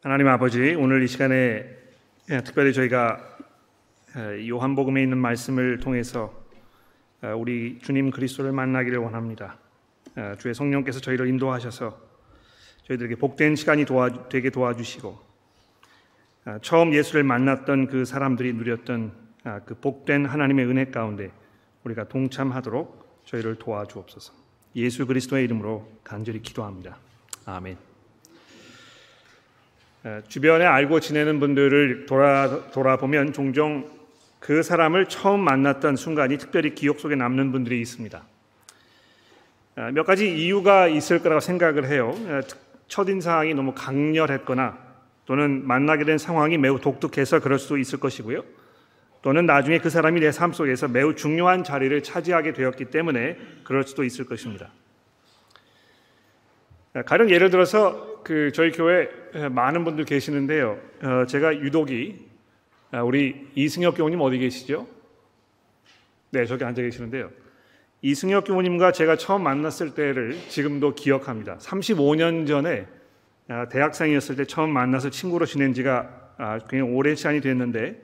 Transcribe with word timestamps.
하나님 0.00 0.28
아버지, 0.28 0.76
오늘 0.76 1.02
이 1.02 1.08
시간에 1.08 1.68
예, 2.30 2.40
특별히 2.44 2.72
저희가 2.72 3.18
예, 4.16 4.48
요한복음에 4.48 5.02
있는 5.02 5.18
말씀을 5.18 5.80
통해서 5.80 6.32
예, 7.24 7.30
우리 7.30 7.80
주님 7.80 8.12
그리스도를 8.12 8.52
만나기를 8.52 8.98
원합니다. 8.98 9.58
주의 10.38 10.54
성령께서 10.54 11.00
저희를 11.00 11.26
인도하셔서 11.26 11.98
저희들에게 12.84 13.16
복된 13.16 13.56
시간이 13.56 13.86
도와, 13.86 14.28
되게 14.28 14.50
도와주시고 14.50 15.18
처음 16.62 16.94
예수를 16.94 17.24
만났던 17.24 17.88
그 17.88 18.04
사람들이 18.04 18.52
누렸던 18.52 19.12
아, 19.44 19.60
그 19.60 19.74
복된 19.74 20.26
하나님의 20.26 20.66
은혜 20.66 20.84
가운데 20.86 21.30
우리가 21.82 22.08
동참하도록 22.08 23.24
저희를 23.24 23.56
도와주옵소서. 23.56 24.32
예수 24.76 25.06
그리스도의 25.06 25.44
이름으로 25.44 25.88
간절히 26.04 26.40
기도합니다. 26.40 26.98
아멘. 27.46 27.87
주변에 30.28 30.64
알고 30.64 31.00
지내는 31.00 31.40
분들을 31.40 32.06
돌아, 32.06 32.70
돌아보면 32.70 33.32
종종 33.32 33.90
그 34.38 34.62
사람을 34.62 35.06
처음 35.06 35.40
만났던 35.40 35.96
순간이 35.96 36.38
특별히 36.38 36.74
기억 36.74 37.00
속에 37.00 37.16
남는 37.16 37.52
분들이 37.52 37.80
있습니다. 37.80 38.22
몇 39.92 40.04
가지 40.04 40.36
이유가 40.36 40.88
있을 40.88 41.20
거라고 41.20 41.40
생각을 41.40 41.86
해요. 41.88 42.14
첫인상이 42.88 43.54
너무 43.54 43.74
강렬했거나 43.74 44.78
또는 45.26 45.66
만나게 45.66 46.04
된 46.04 46.16
상황이 46.18 46.56
매우 46.56 46.80
독특해서 46.80 47.40
그럴 47.40 47.58
수도 47.58 47.76
있을 47.76 48.00
것이고요. 48.00 48.42
또는 49.20 49.46
나중에 49.46 49.78
그 49.78 49.90
사람이 49.90 50.20
내 50.20 50.30
삶 50.30 50.52
속에서 50.52 50.88
매우 50.88 51.14
중요한 51.14 51.64
자리를 51.64 52.02
차지하게 52.02 52.54
되었기 52.54 52.86
때문에 52.86 53.36
그럴 53.64 53.82
수도 53.82 54.04
있을 54.04 54.24
것입니다. 54.24 54.70
가령 57.04 57.30
예를 57.30 57.50
들어서 57.50 58.07
그 58.24 58.52
저희 58.52 58.70
교회 58.72 59.08
많은 59.50 59.84
분들 59.84 60.04
계시는데요. 60.04 60.78
어, 61.02 61.26
제가 61.26 61.56
유독이 61.56 62.26
아, 62.90 63.02
우리 63.02 63.48
이승혁 63.54 63.96
교우님 63.96 64.20
어디 64.20 64.38
계시죠? 64.38 64.86
네, 66.30 66.46
저기 66.46 66.64
앉아 66.64 66.80
계시는데요. 66.80 67.30
이승혁 68.00 68.44
교우님과 68.44 68.92
제가 68.92 69.16
처음 69.16 69.42
만났을 69.42 69.94
때를 69.94 70.38
지금도 70.48 70.94
기억합니다. 70.94 71.58
35년 71.58 72.46
전에 72.46 72.86
아, 73.48 73.68
대학생이었을 73.68 74.36
때 74.36 74.44
처음 74.44 74.70
만나서 74.70 75.10
친구로 75.10 75.46
지낸 75.46 75.74
지가 75.74 76.34
아, 76.38 76.58
굉장히 76.68 76.92
오랜 76.92 77.16
시간이 77.16 77.40
됐는데 77.40 78.00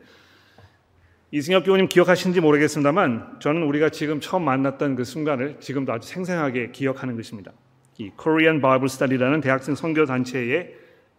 이승혁 1.30 1.64
교우님 1.64 1.88
기억하시는지 1.88 2.40
모르겠습니다만 2.40 3.40
저는 3.40 3.62
우리가 3.62 3.90
지금 3.90 4.20
처음 4.20 4.44
만났던 4.44 4.96
그 4.96 5.04
순간을 5.04 5.60
지금도 5.60 5.92
아주 5.92 6.08
생생하게 6.08 6.70
기억하는 6.72 7.16
것입니다. 7.16 7.52
이 7.98 8.10
Korean 8.20 8.60
Bible 8.60 8.86
Study라는 8.86 9.40
대학생 9.40 9.74
선교 9.74 10.04
단체에 10.04 10.74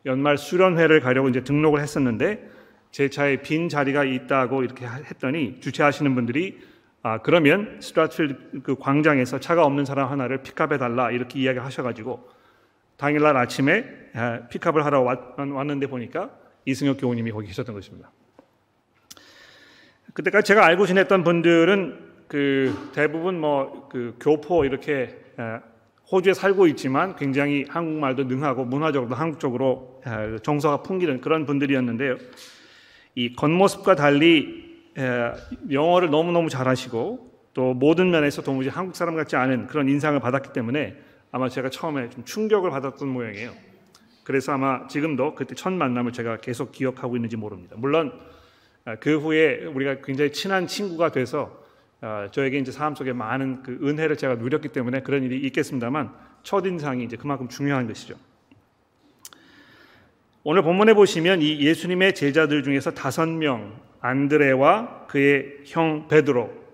연말 0.06 0.38
수련회를 0.38 1.00
가려고 1.00 1.30
이제 1.30 1.44
등록을 1.44 1.80
했었는데 1.82 2.50
제 2.92 3.10
차에 3.10 3.42
빈 3.42 3.70
자리가 3.70 4.04
있다고 4.04 4.64
이렇게 4.64 4.86
했더니 4.86 5.60
주최하시는 5.60 6.14
분들이 6.16 6.60
아 7.02 7.22
그러면 7.22 7.80
스트라트필드 7.82 8.62
그 8.64 8.76
광장에서 8.76 9.40
차가 9.40 9.66
없는 9.66 9.86
사람 9.86 10.10
하나를 10.10 10.44
픽업해 10.44 10.78
달라 10.78 11.12
이렇게 11.12 11.40
이야기하셔가지고 11.40 12.30
당일날 12.98 13.36
아침에 13.38 13.86
아, 14.14 14.48
픽업을 14.50 14.86
하러 14.86 15.02
왔는데 15.02 15.88
보니까 15.88 16.32
이승혁 16.66 16.98
교우님이 17.00 17.32
거기 17.32 17.48
계셨던 17.48 17.76
것입니다. 17.76 18.12
그때까지 20.14 20.48
제가 20.48 20.66
알고 20.66 20.86
지냈던 20.86 21.24
분들은 21.24 22.06
그 22.28 22.92
대부분 22.94 23.40
뭐 23.40 23.86
그 23.96 24.14
교포 24.20 24.66
이렇게 24.66 25.18
아, 25.38 25.62
호주에 26.12 26.34
살고 26.34 26.68
있지만 26.68 27.16
굉장히 27.16 27.66
한국말도 27.68 28.26
능하고 28.26 28.66
문화적으로도 28.66 29.16
한국적으로 29.16 30.02
아, 30.06 30.38
정서가 30.44 30.84
풍기는 30.84 31.22
그런 31.22 31.46
분들이었는데요. 31.46 32.18
이 33.16 33.34
겉모습과 33.34 33.96
달리 33.96 34.66
영어를 35.72 36.10
너무너무 36.10 36.50
잘하시고 36.50 37.32
또 37.54 37.74
모든 37.74 38.12
면에서 38.12 38.42
도무지 38.42 38.70
한국 38.70 38.96
사람 38.96 39.16
같지 39.16 39.36
않은 39.36 39.68
그런 39.68 39.90
인상을 39.90 40.20
받았기 40.20 40.54
때문에 40.54 40.96
아마 41.32 41.50
제가 41.50 41.70
처음에 41.70 42.10
좀 42.10 42.24
충격을 42.24 42.70
받았던 42.70 43.08
모양이에요. 43.08 43.52
그래서 44.24 44.54
아마 44.54 44.88
지금도 44.88 45.36
그때 45.36 45.56
첫 45.56 45.72
만남을 45.72 46.12
제가 46.12 46.38
계속 46.38 46.72
기억하고 46.72 47.16
있는지 47.16 47.38
모릅니다. 47.38 47.76
물론 47.78 48.14
아, 48.84 48.96
그 48.96 49.18
후에 49.18 49.66
우리가 49.66 50.02
굉장히 50.02 50.32
친한 50.32 50.68
친구가 50.68 51.12
돼서 51.12 51.65
어, 52.02 52.28
저에게 52.32 52.58
이제 52.58 52.72
삶 52.72 52.96
속에 52.96 53.14
많은 53.14 53.64
그 53.64 53.80
은혜를 53.82 54.18
제가 54.18 54.36
누렸기 54.36 54.70
때문에 54.70 55.02
그런 55.02 55.24
일이 55.24 55.38
있겠습니다만 55.48 56.12
첫 56.44 56.66
인상이 56.66 57.04
이제 57.04 57.18
그만큼 57.18 57.48
중요한 57.48 57.88
것이죠. 57.88 58.16
오늘 60.44 60.62
본문에 60.62 60.94
보시면 60.94 61.42
이 61.42 61.60
예수님의 61.60 62.14
제자들 62.14 62.62
중에서 62.62 62.92
다섯 62.92 63.28
명 63.28 63.80
안드레와 64.02 65.08
그의 65.08 65.62
형 65.66 66.08
베드로 66.08 66.66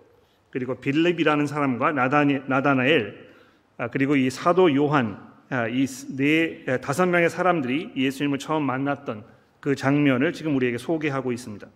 그리고 0.49 0.75
빌립이라는 0.75 1.47
사람과 1.47 1.93
나다니, 1.93 2.41
나다나엘 2.47 3.31
아, 3.77 3.87
그리고 3.87 4.15
이 4.15 4.29
사도 4.29 4.75
요한 4.75 5.17
아, 5.49 5.67
이네 5.67 6.81
다섯 6.81 7.05
명의 7.05 7.29
사람들이 7.29 7.93
예수님을 7.95 8.37
처음 8.39 8.63
만났던 8.63 9.23
그 9.61 9.75
장면을 9.75 10.33
지금 10.33 10.55
우리에게 10.55 10.77
소개하고 10.77 11.31
있습니다. 11.31 11.67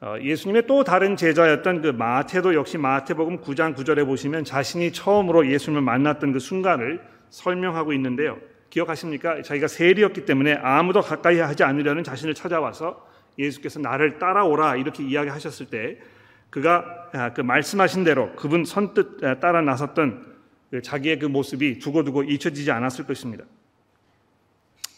어, 0.00 0.14
예수님의 0.20 0.68
또 0.68 0.84
다른 0.84 1.16
제자였던 1.16 1.82
그 1.82 1.88
마태도 1.88 2.54
역시 2.54 2.78
마태복음 2.78 3.40
9장 3.40 3.74
9절에 3.74 4.06
보시면 4.06 4.44
자신이 4.44 4.92
처음으로 4.92 5.50
예수님을 5.50 5.82
만났던 5.82 6.32
그 6.32 6.38
순간을 6.38 7.02
설명하고 7.30 7.92
있는데요. 7.94 8.38
기억하십니까? 8.70 9.42
자기가 9.42 9.66
세리였기 9.66 10.24
때문에 10.24 10.54
아무도 10.54 11.00
가까이 11.00 11.40
하지 11.40 11.64
않으려는 11.64 12.04
자신을 12.04 12.34
찾아와서 12.34 13.04
예수께서 13.38 13.80
나를 13.80 14.18
따라오라 14.18 14.76
이렇게 14.76 15.02
이야기하셨을 15.02 15.66
때 15.66 15.98
그가 16.50 16.84
아, 17.12 17.32
그 17.32 17.40
말씀하신 17.40 18.04
대로 18.04 18.32
그분 18.36 18.64
선뜻 18.64 19.24
아, 19.24 19.40
따라 19.40 19.62
나섰던 19.62 20.36
그 20.70 20.82
자기의 20.82 21.18
그 21.18 21.26
모습이 21.26 21.78
두고두고 21.80 22.22
잊혀지지 22.24 22.70
않았을 22.70 23.04
것입니다. 23.04 23.44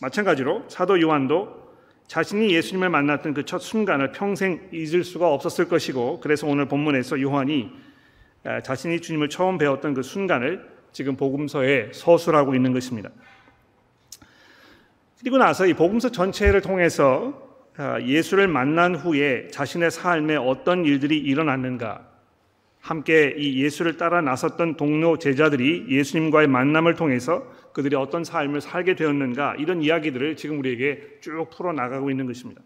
마찬가지로 0.02 0.64
사도 0.68 1.00
요한도 1.00 1.69
자신이 2.10 2.52
예수님을 2.52 2.88
만났던 2.88 3.34
그 3.34 3.44
첫 3.44 3.60
순간을 3.60 4.10
평생 4.10 4.68
잊을 4.72 5.04
수가 5.04 5.32
없었을 5.32 5.68
것이고 5.68 6.18
그래서 6.18 6.44
오늘 6.44 6.66
본문에서 6.66 7.20
요한이 7.20 7.70
아, 8.42 8.60
자신이 8.60 9.00
주님을 9.00 9.28
처음 9.28 9.58
배웠던 9.58 9.94
그 9.94 10.02
순간을 10.02 10.68
지금 10.90 11.16
복음서에 11.16 11.90
서술하고 11.92 12.56
있는 12.56 12.72
것입니다. 12.72 13.10
그리고 15.20 15.38
나서 15.38 15.66
이 15.66 15.74
복음서 15.74 16.10
전체를 16.10 16.62
통해서 16.62 17.48
아, 17.76 18.00
예수를 18.00 18.48
만난 18.48 18.96
후에 18.96 19.46
자신의 19.48 19.92
삶에 19.92 20.34
어떤 20.34 20.84
일들이 20.84 21.16
일어났는가 21.16 22.09
함께 22.80 23.34
이 23.36 23.62
예수를 23.62 23.96
따라 23.96 24.20
나섰던 24.20 24.76
동료 24.76 25.18
제자들이 25.18 25.86
예수님과의 25.88 26.48
만남을 26.48 26.94
통해서 26.94 27.46
그들이 27.72 27.94
어떤 27.94 28.24
삶을 28.24 28.60
살게 28.60 28.96
되었는가 28.96 29.56
이런 29.58 29.82
이야기들을 29.82 30.36
지금 30.36 30.58
우리에게 30.58 31.18
쭉 31.20 31.48
풀어 31.50 31.72
나가고 31.72 32.10
있는 32.10 32.26
것입니다. 32.26 32.62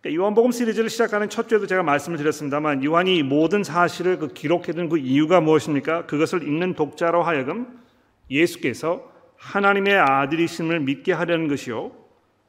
그러니까 0.00 0.20
요한복음 0.20 0.50
시리즈를 0.50 0.90
시작하는 0.90 1.28
첫 1.28 1.48
주에도 1.48 1.66
제가 1.66 1.82
말씀을 1.82 2.18
드렸습니다만 2.18 2.82
요한이 2.84 3.22
모든 3.22 3.62
사실을 3.62 4.18
그 4.18 4.28
기록해둔 4.28 4.88
그 4.88 4.98
이유가 4.98 5.40
무엇입니까? 5.40 6.06
그것을 6.06 6.42
읽는 6.42 6.74
독자로 6.74 7.22
하여금 7.22 7.78
예수께서 8.30 9.10
하나님의 9.36 9.94
아들이심을 9.96 10.80
믿게 10.80 11.12
하려는 11.12 11.48
것이요. 11.48 11.92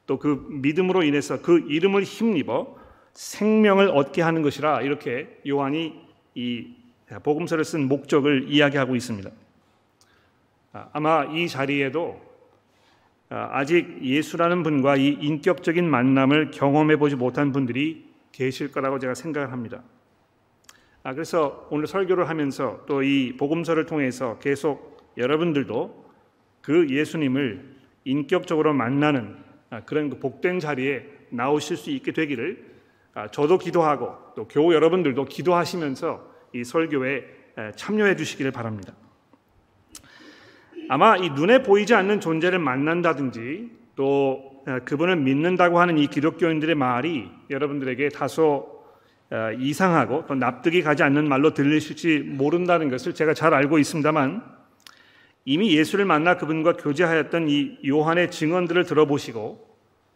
또 0.06 0.18
그 0.18 0.46
믿음으로 0.50 1.02
인해서 1.02 1.40
그 1.40 1.64
이름을 1.68 2.02
힘입어 2.02 2.76
생명을 3.14 3.88
얻게 3.88 4.22
하는 4.22 4.42
것이라 4.42 4.82
이렇게 4.82 5.40
요한이 5.46 6.00
이 6.34 6.74
복음서를 7.22 7.64
쓴 7.64 7.88
목적을 7.88 8.46
이야기하고 8.48 8.96
있습니다. 8.96 9.30
아, 10.72 10.88
아마 10.92 11.24
이 11.24 11.48
자리에도 11.48 12.20
아, 13.28 13.50
아직 13.52 14.02
예수라는 14.02 14.62
분과 14.62 14.96
이 14.96 15.08
인격적인 15.08 15.88
만남을 15.88 16.50
경험해 16.52 16.96
보지 16.96 17.16
못한 17.16 17.52
분들이 17.52 18.08
계실 18.32 18.72
거라고 18.72 18.98
제가 18.98 19.14
생각을 19.14 19.52
합니다. 19.52 19.82
아, 21.02 21.12
그래서 21.12 21.66
오늘 21.70 21.86
설교를 21.86 22.28
하면서 22.28 22.84
또 22.86 23.02
이 23.02 23.34
복음서를 23.36 23.86
통해서 23.86 24.38
계속 24.38 25.12
여러분들도 25.18 26.02
그 26.62 26.88
예수님을 26.88 27.74
인격적으로 28.04 28.72
만나는 28.72 29.36
그런 29.84 30.08
그 30.10 30.18
복된 30.18 30.60
자리에 30.60 31.04
나오실 31.30 31.76
수 31.76 31.90
있게 31.90 32.12
되기를 32.12 32.71
저도 33.30 33.58
기도하고 33.58 34.16
또 34.34 34.48
교우 34.48 34.72
여러분들도 34.72 35.24
기도하시면서 35.26 36.32
이 36.54 36.64
설교에 36.64 37.24
참여해 37.76 38.16
주시기를 38.16 38.50
바랍니다. 38.50 38.94
아마 40.88 41.16
이 41.16 41.30
눈에 41.30 41.62
보이지 41.62 41.94
않는 41.94 42.20
존재를 42.20 42.58
만난다든지 42.58 43.70
또 43.96 44.64
그분을 44.84 45.16
믿는다고 45.16 45.78
하는 45.80 45.98
이 45.98 46.06
기독교인들의 46.06 46.74
말이 46.74 47.30
여러분들에게 47.50 48.08
다소 48.10 48.82
이상하고 49.58 50.26
또 50.26 50.34
납득이 50.34 50.82
가지 50.82 51.02
않는 51.02 51.28
말로 51.28 51.54
들리실지 51.54 52.20
모른다는 52.20 52.90
것을 52.90 53.14
제가 53.14 53.34
잘 53.34 53.54
알고 53.54 53.78
있습니다만 53.78 54.42
이미 55.44 55.76
예수를 55.76 56.04
만나 56.04 56.36
그분과 56.36 56.74
교제하였던 56.74 57.48
이 57.48 57.78
요한의 57.86 58.30
증언들을 58.30 58.84
들어보시고 58.84 59.71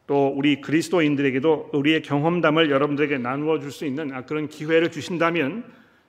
또 0.07 0.29
우리 0.29 0.61
그리스도인들에게도 0.61 1.71
우리의 1.73 2.03
경험담을 2.03 2.71
여러분들에게 2.71 3.19
나누어 3.19 3.59
줄 3.59 3.71
수 3.71 3.87
있는 3.87 4.13
아, 4.13 4.25
그런 4.25 4.49
기회를 4.49 4.91
주신다면 4.91 5.65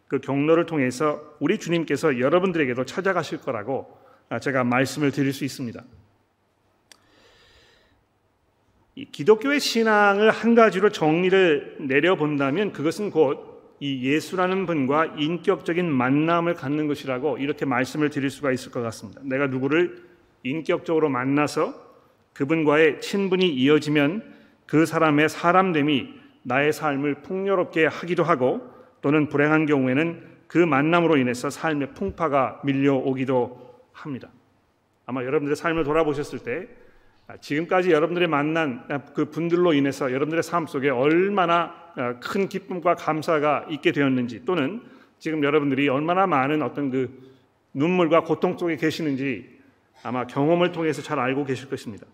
그 0.07 0.19
경로를 0.19 0.65
통해서 0.65 1.35
우리 1.39 1.57
주님께서 1.57 2.19
여러분들에게도 2.19 2.85
찾아가실 2.85 3.39
거라고 3.41 3.97
아, 4.29 4.39
제가 4.39 4.63
말씀을 4.63 5.11
드릴 5.11 5.33
수 5.33 5.45
있습니다. 5.45 5.83
기독교의 9.11 9.59
신앙을 9.59 10.31
한 10.31 10.55
가지로 10.55 10.89
정리를 10.89 11.77
내려본다면 11.79 12.73
그것은 12.73 13.11
곧 13.11 13.57
이 13.79 14.01
예수라는 14.01 14.65
분과 14.65 15.17
인격적인 15.17 15.89
만남을 15.91 16.55
갖는 16.55 16.87
것이라고 16.87 17.37
이렇게 17.37 17.65
말씀을 17.65 18.09
드릴 18.09 18.31
수가 18.31 18.51
있을 18.51 18.71
것 18.71 18.81
같습니다. 18.81 19.21
내가 19.23 19.47
누구를 19.47 20.03
인격적으로 20.43 21.09
만나서 21.09 21.86
그분과의 22.37 23.01
친분이 23.01 23.47
이어지면 23.49 24.23
그 24.67 24.85
사람의 24.85 25.27
사람됨이 25.27 26.13
나의 26.43 26.71
삶을 26.71 27.23
풍요롭게 27.23 27.87
하기도 27.87 28.23
하고 28.23 28.61
또는 29.01 29.27
불행한 29.27 29.65
경우에는 29.65 30.21
그 30.47 30.59
만남으로 30.59 31.17
인해서 31.17 31.49
삶의 31.49 31.95
풍파가 31.95 32.61
밀려오기도 32.63 33.81
합니다. 33.91 34.29
아마 35.07 35.23
여러분들의 35.23 35.55
삶을 35.55 35.83
돌아보셨을 35.83 36.39
때 36.39 36.67
아, 37.27 37.37
지금까지 37.37 37.91
여러분들이 37.91 38.27
만난 38.27 38.87
그 39.15 39.25
분들로 39.25 39.73
인해서 39.73 40.11
여러분들의 40.11 40.43
삶 40.43 40.67
속에 40.67 40.89
얼마나 40.89 41.73
아, 41.95 42.19
큰 42.19 42.47
기쁨과 42.47 42.95
감사가 42.95 43.65
있게 43.69 43.91
되었는지 43.91 44.45
또는 44.45 44.81
지금 45.17 45.43
여러분들이 45.43 45.89
얼마나 45.89 46.27
많은 46.27 46.61
어떤 46.61 46.91
그 46.91 47.33
눈물과 47.73 48.23
고통 48.23 48.57
속에 48.57 48.77
계시는지 48.77 49.57
아마 50.03 50.27
경험을 50.27 50.71
통해서 50.71 51.01
잘 51.01 51.19
알고 51.19 51.43
계실 51.45 51.67
것입니다. 51.67 52.05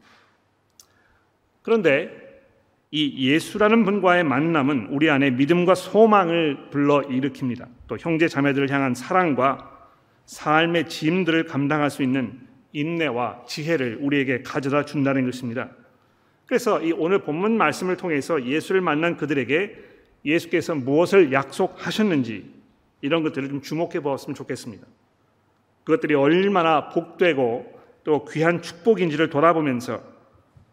그런데 1.64 2.22
이 2.92 3.28
예수라는 3.28 3.86
분과의 3.86 4.24
만남은 4.24 4.90
우리 4.92 5.10
안에 5.10 5.32
믿음과 5.32 5.74
소망을 5.74 6.70
불러 6.70 7.02
일으킵니다. 7.02 7.68
또 7.88 7.98
형제 7.98 8.28
자매들을 8.28 8.70
향한 8.70 8.94
사랑과 8.94 9.90
삶의 10.26 10.90
짐들을 10.90 11.46
감당할 11.46 11.90
수 11.90 12.04
있는 12.04 12.40
인내와 12.72 13.46
지혜를 13.48 13.98
우리에게 14.00 14.44
가져다 14.44 14.86
준다는 14.86 15.26
것입니다. 15.26 15.72
그래서 16.46 16.82
이 16.82 16.92
오늘 16.92 17.20
본문 17.20 17.58
말씀을 17.58 17.98
통해서 17.98 18.46
예수를 18.46 18.82
만난 18.82 19.18
그들에게 19.18 19.76
예수께서 20.24 20.76
무엇을 20.76 21.34
약속하셨는지 21.34 22.46
이런 23.02 23.24
것들을 23.24 23.50
좀 23.50 23.62
주목해 23.62 24.02
보았으면 24.02 24.36
좋겠습니다. 24.36 24.86
그것들이 25.84 26.14
얼마나 26.14 26.90
복되고 26.90 27.80
또 28.04 28.26
귀한 28.26 28.62
축복인지를 28.62 29.30
돌아보면서 29.30 30.13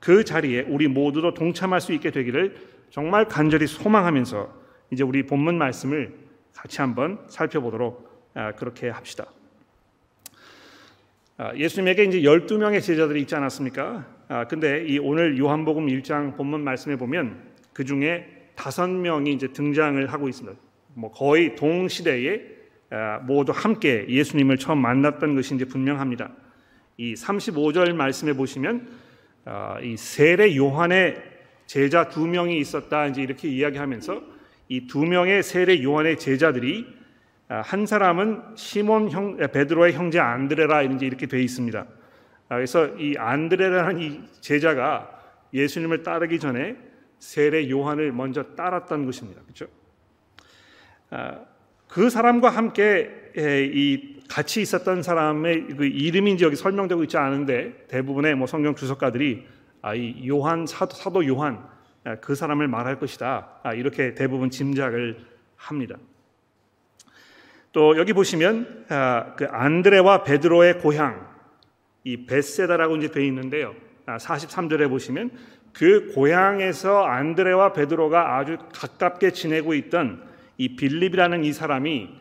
그 0.00 0.24
자리에 0.24 0.62
우리 0.62 0.88
모두도 0.88 1.34
동참할 1.34 1.80
수 1.80 1.92
있게 1.92 2.10
되기를 2.10 2.56
정말 2.90 3.28
간절히 3.28 3.66
소망하면서 3.66 4.60
이제 4.90 5.04
우리 5.04 5.24
본문 5.24 5.56
말씀을 5.58 6.14
같이 6.52 6.80
한번 6.80 7.20
살펴보도록 7.28 8.10
아, 8.34 8.52
그렇게 8.52 8.88
합시다. 8.88 9.26
아, 11.36 11.54
예수님에게 11.54 12.04
이제 12.04 12.20
12명의 12.20 12.82
제자들이 12.82 13.20
있지 13.20 13.34
않았습니까? 13.34 14.06
아, 14.28 14.46
근데 14.46 14.84
이 14.86 14.98
오늘 14.98 15.38
요한복음 15.38 15.86
1장 15.86 16.36
본문 16.36 16.62
말씀에 16.62 16.96
보면 16.96 17.42
그 17.72 17.84
중에 17.84 18.50
다섯 18.56 18.88
명이 18.88 19.32
이제 19.32 19.48
등장을 19.48 20.04
하고 20.12 20.28
있습니다. 20.28 20.58
뭐 20.94 21.10
거의 21.10 21.54
동시대에 21.56 22.42
아, 22.90 23.18
모두 23.18 23.52
함께 23.54 24.06
예수님을 24.08 24.58
처음 24.58 24.78
만났던 24.78 25.34
것이 25.34 25.54
이제 25.54 25.64
분명합니다. 25.64 26.32
이 26.96 27.14
35절 27.14 27.92
말씀에 27.94 28.32
보시면 28.32 28.88
아, 28.88 28.99
이 29.82 29.96
세례 29.96 30.56
요한의 30.56 31.22
제자 31.66 32.08
두 32.08 32.26
명이 32.26 32.58
있었다 32.58 33.06
이제 33.06 33.22
이렇게 33.22 33.48
이야기하면서 33.48 34.40
이 34.70 34.86
두 34.86 35.04
명의 35.04 35.42
세례 35.42 35.82
요한의 35.82 36.16
제자들이 36.18 36.86
아, 37.48 37.60
한 37.60 37.84
사람은 37.84 38.54
시몬 38.54 39.10
형 39.10 39.36
베드로의 39.36 39.94
형제 39.94 40.20
안드레라 40.20 40.82
이제 40.82 41.04
이렇게 41.06 41.26
돼 41.26 41.42
있습니다. 41.42 41.80
아, 42.48 42.54
그래서 42.54 42.86
이 42.96 43.16
안드레라는 43.18 44.00
이 44.00 44.20
제자가 44.40 45.10
예수님을 45.52 46.04
따르기 46.04 46.38
전에 46.38 46.76
세례 47.18 47.68
요한을 47.68 48.12
먼저 48.12 48.44
따랐던 48.54 49.04
것입니다. 49.04 49.42
그렇죠? 49.42 49.66
그 51.88 52.08
사람과 52.08 52.50
함께 52.50 53.10
이 53.36 54.19
같이 54.30 54.62
있었던 54.62 55.02
사람의 55.02 55.66
그 55.76 55.84
이름이 55.84 56.36
여기 56.40 56.54
설명되고 56.54 57.02
있지 57.02 57.16
않은데 57.16 57.86
대부분의 57.88 58.36
뭐 58.36 58.46
성경 58.46 58.76
주석가들이 58.76 59.44
아, 59.82 59.94
이 59.94 60.28
요한 60.28 60.66
사도, 60.66 60.94
사도 60.94 61.26
요한 61.26 61.66
그 62.20 62.36
사람을 62.36 62.68
말할 62.68 63.00
것이다 63.00 63.60
이렇게 63.74 64.14
대부분 64.14 64.50
짐작을 64.50 65.18
합니다. 65.56 65.96
또 67.72 67.98
여기 67.98 68.12
보시면 68.12 68.86
아, 68.88 69.34
그 69.36 69.46
안드레와 69.50 70.22
베드로의 70.22 70.78
고향 70.78 71.28
이 72.04 72.24
베세다라고 72.24 72.96
이제 72.96 73.10
돼 73.10 73.26
있는데요. 73.26 73.74
43절에 74.06 74.86
아, 74.86 74.88
보시면 74.88 75.30
그 75.72 76.12
고향에서 76.14 77.02
안드레와 77.02 77.72
베드로가 77.72 78.38
아주 78.38 78.58
가깝게 78.72 79.32
지내고 79.32 79.74
있던 79.74 80.22
이 80.56 80.76
빌립이라는 80.76 81.42
이 81.42 81.52
사람이 81.52 82.10
아, 82.10 82.20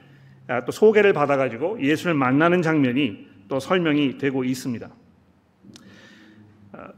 또 0.66 0.72
소개를 0.72 1.14
받아가지고 1.14 1.82
예수를 1.82 2.14
만나는 2.14 2.62
장면이 2.62 3.28
또 3.48 3.60
설명이 3.60 4.18
되고 4.18 4.44
있습니다. 4.44 4.90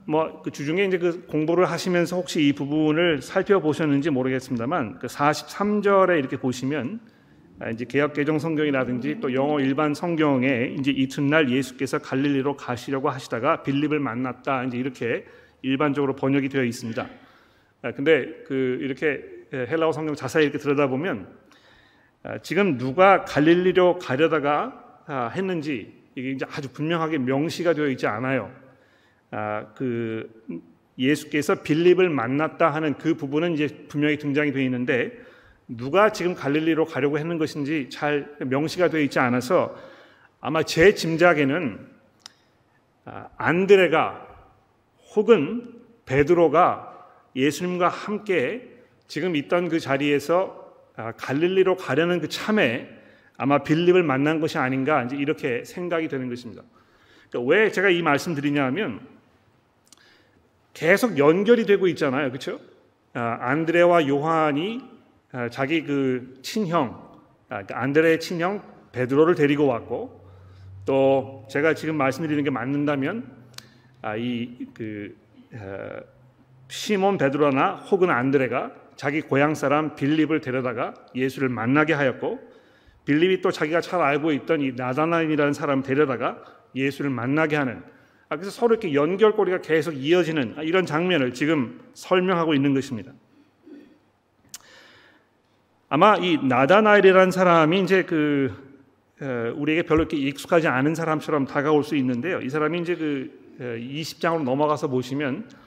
뭐 0.05 0.41
그 0.43 0.51
주중에 0.51 0.85
이제 0.85 0.97
그 0.97 1.25
공부를 1.27 1.69
하시면서 1.69 2.15
혹시 2.15 2.47
이 2.47 2.53
부분을 2.53 3.21
살펴보셨는지 3.21 4.09
모르겠습니다만 4.09 4.99
그 4.99 5.07
43절에 5.07 6.17
이렇게 6.19 6.37
보시면 6.37 6.99
아, 7.59 7.69
이제 7.69 7.85
개혁 7.85 8.13
개정 8.13 8.39
성경이라든지 8.39 9.19
또 9.21 9.33
영어 9.33 9.59
일반 9.59 9.93
성경에 9.93 10.75
이제 10.79 10.91
이튿날 10.91 11.51
예수께서 11.51 11.99
갈릴리로 11.99 12.57
가시려고 12.57 13.09
하시다가 13.09 13.61
빌립을 13.61 13.99
만났다 13.99 14.63
이제 14.63 14.77
이렇게 14.77 15.25
일반적으로 15.61 16.15
번역이 16.15 16.49
되어 16.49 16.63
있습니다. 16.63 17.07
아, 17.83 17.91
근데 17.91 18.43
그 18.47 18.79
이렇게 18.81 19.23
헬라어 19.53 19.91
성경 19.91 20.15
자세히 20.15 20.45
이렇게 20.45 20.57
들여다보면 20.57 21.27
아, 21.27 21.40
지금 22.43 22.77
누가 22.77 23.25
갈릴리로 23.25 23.99
가려다가 23.99 25.31
했는지 25.35 25.93
이게 26.15 26.31
이제 26.31 26.45
아주 26.49 26.71
분명하게 26.71 27.17
명시가 27.19 27.73
되어 27.73 27.87
있지 27.87 28.07
않아요. 28.07 28.51
그 29.75 30.29
예수께서 30.97 31.63
빌립을 31.63 32.09
만났다 32.09 32.69
하는 32.69 32.97
그 32.97 33.15
부분은 33.15 33.53
이제 33.53 33.67
분명히 33.87 34.17
등장이 34.17 34.51
되어 34.51 34.61
있는데 34.63 35.11
누가 35.67 36.11
지금 36.11 36.35
갈릴리로 36.35 36.85
가려고 36.85 37.17
했는 37.17 37.37
것인지 37.37 37.89
잘 37.89 38.35
명시가 38.39 38.89
되어 38.89 39.01
있지 39.01 39.19
않아서 39.19 39.75
아마 40.41 40.63
제 40.63 40.93
짐작에는 40.93 41.87
아, 43.05 43.29
안드레가 43.37 44.27
혹은 45.15 45.81
베드로가 46.05 47.07
예수님과 47.35 47.87
함께 47.87 48.67
지금 49.07 49.35
있던 49.35 49.69
그 49.69 49.79
자리에서 49.79 50.57
아, 50.57 50.60
갈릴리로 50.95 51.77
가려는 51.77 52.19
그 52.19 52.29
참에 52.29 52.89
아마 53.37 53.63
빌립을 53.63 54.03
만난 54.03 54.39
것이 54.39 54.57
아닌가 54.57 55.03
이제 55.03 55.15
이렇게 55.15 55.63
생각이 55.63 56.07
되는 56.07 56.29
것입니다. 56.29 56.63
그러니까 57.29 57.51
왜 57.51 57.71
제가 57.71 57.89
이 57.89 58.01
말씀 58.01 58.35
드리냐면 58.35 58.99
계속 60.73 61.17
연결이 61.17 61.65
되고 61.65 61.87
있잖아요, 61.87 62.29
그렇죠? 62.29 62.59
안드레와 63.13 64.07
요한이 64.07 64.81
아, 65.33 65.49
자기 65.49 65.83
그 65.83 66.39
친형 66.41 66.89
아, 67.49 67.63
그러니까 67.63 67.79
안드레의 67.81 68.19
친형 68.19 68.61
베드로를 68.91 69.35
데리고 69.35 69.65
왔고 69.65 70.21
또 70.85 71.45
제가 71.49 71.73
지금 71.73 71.95
말씀드리는 71.95 72.43
게 72.43 72.49
맞는다면 72.49 73.31
아, 74.01 74.15
이그 74.15 75.15
시몬 76.67 77.17
베드로나 77.17 77.75
혹은 77.75 78.09
안드레가 78.09 78.71
자기 78.95 79.21
고향 79.21 79.55
사람 79.55 79.95
빌립을 79.95 80.41
데려다가 80.41 80.93
예수를 81.15 81.49
만나게 81.49 81.93
하였고 81.93 82.39
빌립이 83.05 83.41
또 83.41 83.51
자기가 83.51 83.81
잘 83.81 84.01
알고 84.01 84.31
있던 84.33 84.61
이 84.61 84.73
나다나인이라는 84.73 85.53
사람을 85.53 85.83
데려다가 85.83 86.43
예수를 86.75 87.09
만나게 87.09 87.55
하는 87.55 87.83
그래서 88.29 88.51
서로 88.51 88.75
이렇게 88.75 88.93
연결고리가 88.93 89.61
계속 89.61 89.91
이어지는 89.91 90.55
이런 90.63 90.85
장면을 90.85 91.33
지금 91.33 91.81
설명하고 91.93 92.53
있는 92.53 92.73
것입니다. 92.73 93.11
아마 95.89 96.15
이 96.15 96.37
나다나엘이라는 96.37 97.31
사람이 97.31 97.81
이제 97.81 98.03
그 98.03 98.53
우리에게 99.55 99.83
별로 99.83 100.03
이렇게 100.03 100.15
익숙하지 100.15 100.69
않은 100.69 100.95
사람처럼 100.95 101.45
다가올 101.45 101.83
수 101.83 101.97
있는데요. 101.97 102.39
이 102.39 102.49
사람이 102.49 102.79
이제 102.79 102.95
그 102.95 103.41
20장으로 103.59 104.43
넘어가서 104.43 104.87
보시면 104.87 105.49
아, 105.49 105.61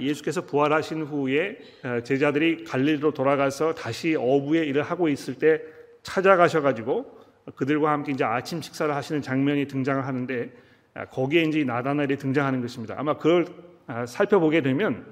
예수께서 0.00 0.44
부활하신 0.44 1.02
후에 1.02 1.58
제자들이 2.04 2.64
갈릴리로 2.64 3.12
돌아가서 3.12 3.74
다시 3.74 4.16
어부의 4.16 4.66
일을 4.68 4.82
하고 4.82 5.08
있을 5.08 5.34
때 5.34 5.60
찾아가셔 6.02 6.62
가지고 6.62 7.18
그들과 7.54 7.92
함께 7.92 8.12
이제 8.12 8.24
아침 8.24 8.60
식사를 8.60 8.94
하시는 8.94 9.22
장면이 9.22 9.66
등장을 9.66 10.04
하는데 10.04 10.50
아, 10.94 11.04
거기에 11.06 11.42
이제 11.42 11.64
나다나엘이 11.64 12.16
등장하는 12.16 12.60
것입니다. 12.60 12.94
아마 12.98 13.16
그걸 13.16 13.46
아, 13.86 14.04
살펴보게 14.04 14.62
되면 14.62 15.06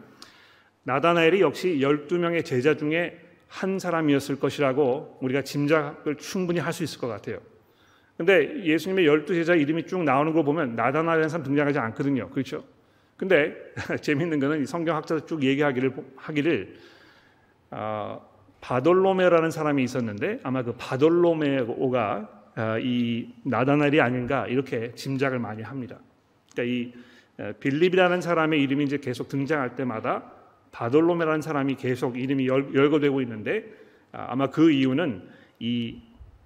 나다나엘이 0.82 1.40
역시 1.40 1.78
12명의 1.80 2.44
제자 2.44 2.76
중에 2.76 3.20
한 3.48 3.78
사람이었을 3.78 4.40
것이라고 4.40 5.18
우리가 5.20 5.42
짐작을 5.42 6.16
충분히 6.16 6.58
할 6.58 6.72
수 6.72 6.82
있을 6.82 7.00
것 7.00 7.06
같아요. 7.06 7.38
근데 8.16 8.64
예수님의 8.64 9.06
열두 9.06 9.34
제자 9.34 9.54
이름이 9.54 9.86
쭉 9.86 10.02
나오는 10.02 10.32
걸 10.32 10.42
보면 10.44 10.74
나다나엘이라는 10.74 11.28
사람 11.28 11.44
등장하지 11.44 11.78
않거든요. 11.78 12.30
그렇죠? 12.30 12.64
근데 13.16 13.54
재밌는 14.00 14.40
거는 14.40 14.66
성경학자들 14.66 15.26
쭉 15.26 15.42
얘기하기를 15.42 15.92
하기를 16.16 16.76
어, 17.70 18.28
바돌로메라는 18.60 19.50
사람이 19.50 19.82
있었는데 19.84 20.40
아마 20.42 20.62
그 20.62 20.74
바돌로메오가 20.76 22.28
어, 22.56 22.78
이 22.78 23.32
나다나엘이 23.42 24.00
아닌가 24.00 24.46
이렇게 24.46 24.92
짐작을 24.94 25.38
많이 25.38 25.62
합니다. 25.62 25.98
그러니까 26.52 26.74
이 26.74 26.92
빌립이라는 27.60 28.20
사람의 28.20 28.62
이름이 28.62 28.84
이제 28.84 28.98
계속 28.98 29.28
등장할 29.28 29.76
때마다 29.76 30.32
바돌로메라는 30.72 31.42
사람이 31.42 31.76
계속 31.76 32.18
이름이 32.18 32.46
열, 32.46 32.90
거되고 32.90 33.20
있는데 33.22 33.64
아, 34.12 34.26
아마 34.30 34.50
그 34.50 34.70
이유는 34.70 35.22
이 35.58 36.02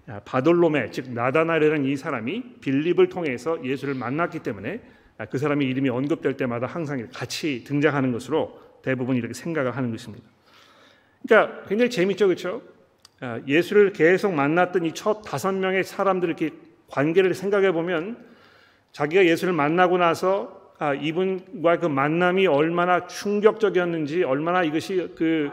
아, 0.07 0.21
바돌로메 0.25 0.91
즉 0.91 1.11
나다나엘이라는 1.11 1.85
이 1.85 1.97
사람이 1.97 2.57
빌립을 2.61 3.09
통해서 3.09 3.65
예수를 3.65 3.95
만났기 3.95 4.41
때문에 4.41 4.77
아, 4.77 5.00
그 5.27 5.39
사람의 5.39 5.69
이름이 5.69 5.89
언급될 5.89 6.37
때마다 6.37 6.67
항상 6.67 7.07
같이 7.13 7.65
등장하는 7.65 8.13
것으로 8.13 8.59
대부분 8.83 9.17
이렇게 9.17 9.35
생각을 9.35 9.77
하는 9.77 9.91
것입니다. 9.91 10.27
그러니까 11.27 11.63
굉장히 11.69 11.91
재밌죠, 11.91 12.27
그렇죠? 12.29 12.63
예수를 13.47 13.93
계속 13.93 14.33
만났던 14.33 14.87
이 14.87 14.93
첫 14.95 15.23
다섯 15.23 15.53
명의 15.53 15.85
사람들 15.85 16.29
이렇게 16.29 16.51
관계를 16.89 17.35
생각해 17.35 17.73
보면 17.73 18.17
자기가 18.93 19.27
예수를 19.27 19.53
만나고 19.53 19.99
나서 19.99 20.61
아, 20.79 20.95
이분과 20.95 21.79
그 21.79 21.87
만남이 21.87 22.47
얼마나 22.47 23.07
충격적이었는지, 23.07 24.25
얼마나 24.25 24.63
이것이 24.63 25.13
그 25.15 25.51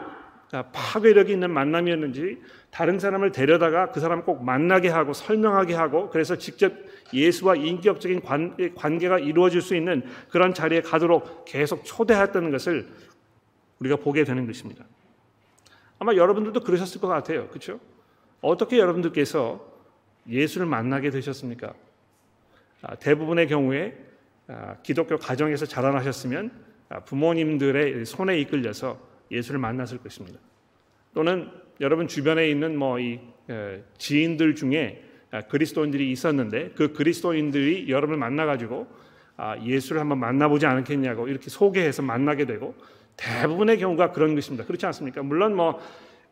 아, 0.52 0.62
파괴력이 0.72 1.32
있는 1.32 1.50
만남이었는지, 1.50 2.40
다른 2.70 2.98
사람을 2.98 3.32
데려다가 3.32 3.90
그 3.90 4.00
사람 4.00 4.22
꼭 4.24 4.44
만나게 4.44 4.88
하고 4.88 5.12
설명하게 5.12 5.74
하고, 5.74 6.10
그래서 6.10 6.36
직접 6.36 6.72
예수와 7.12 7.56
인격적인 7.56 8.20
관, 8.22 8.56
관계가 8.74 9.18
이루어질 9.18 9.62
수 9.62 9.74
있는 9.74 10.04
그런 10.28 10.54
자리에 10.54 10.82
가도록 10.82 11.44
계속 11.46 11.84
초대했다는 11.84 12.50
것을 12.50 12.88
우리가 13.80 13.96
보게 13.96 14.24
되는 14.24 14.46
것입니다. 14.46 14.84
아마 15.98 16.14
여러분들도 16.14 16.60
그러셨을 16.60 17.00
것 17.00 17.08
같아요. 17.08 17.48
그렇죠? 17.48 17.80
어떻게 18.40 18.78
여러분들께서 18.78 19.66
예수를 20.28 20.66
만나게 20.66 21.10
되셨습니까? 21.10 21.72
아, 22.82 22.94
대부분의 22.96 23.48
경우에 23.48 23.96
아, 24.46 24.76
기독교 24.82 25.18
가정에서 25.18 25.66
자라나셨으면 25.66 26.50
아, 26.90 27.00
부모님들의 27.00 28.04
손에 28.04 28.38
이끌려서 28.40 28.98
예수를 29.30 29.58
만났을 29.58 29.98
것입니다. 29.98 30.38
또는 31.14 31.50
여러분 31.80 32.08
주변에 32.08 32.48
있는 32.48 32.76
뭐 32.76 32.98
이 32.98 33.18
지인들 33.96 34.54
중에 34.54 35.04
아, 35.30 35.42
그리스도인들이 35.42 36.10
있었는데 36.10 36.72
그 36.74 36.92
그리스도인들이 36.92 37.88
여러분을 37.88 38.18
만나 38.18 38.46
가지고 38.46 38.86
예수를 39.62 40.00
한번 40.00 40.18
만나보지 40.18 40.66
않겠냐고 40.66 41.28
이렇게 41.28 41.48
소개해서 41.48 42.02
만나게 42.02 42.44
되고 42.44 42.74
대부분의 43.16 43.78
경우가 43.78 44.12
그런 44.12 44.34
것입니다. 44.34 44.64
그렇지 44.64 44.84
않습니까? 44.86 45.22
물론 45.22 45.54
뭐 45.54 45.80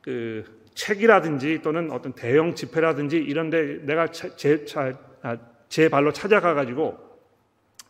그 0.07 0.45
책이라든지 0.75 1.63
또는 1.63 1.91
어떤 1.91 2.13
대형 2.13 2.55
집회라든지 2.55 3.17
이런데 3.17 3.85
내가 3.85 4.07
제, 4.13 4.37
제, 4.37 4.65
제 5.69 5.89
발로 5.89 6.13
찾아가 6.13 6.55
가지고 6.55 6.97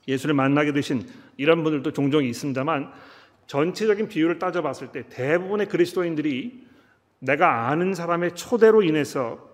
예수를 0.09 0.35
만나게 0.35 0.73
되신 0.73 1.07
이런 1.37 1.63
분들도 1.63 1.93
종종 1.93 2.25
있습니다만 2.25 2.91
전체적인 3.49 4.09
비율을 4.09 4.39
따져봤을 4.39 4.93
때 4.93 5.05
대부분의 5.11 5.69
그리스도인들이 5.69 6.66
내가 7.19 7.69
아는 7.69 7.95
사람의 7.95 8.35
초대로 8.35 8.83
인해서 8.83 9.49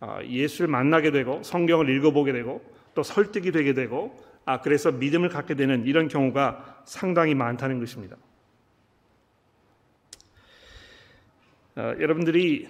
아, 0.00 0.22
예수를 0.22 0.68
만나게 0.68 1.10
되고 1.10 1.42
성경을 1.42 1.88
읽어보게 1.88 2.32
되고 2.32 2.62
또 2.94 3.02
설득이 3.02 3.52
되게 3.52 3.74
되고 3.74 4.22
아 4.44 4.60
그래서 4.60 4.92
믿음을 4.92 5.28
갖게 5.28 5.54
되는 5.54 5.86
이런 5.86 6.08
경우가 6.08 6.82
상당히 6.84 7.34
많다는 7.34 7.78
것입니다. 7.80 8.16
어, 11.76 11.94
여러분들이 11.98 12.68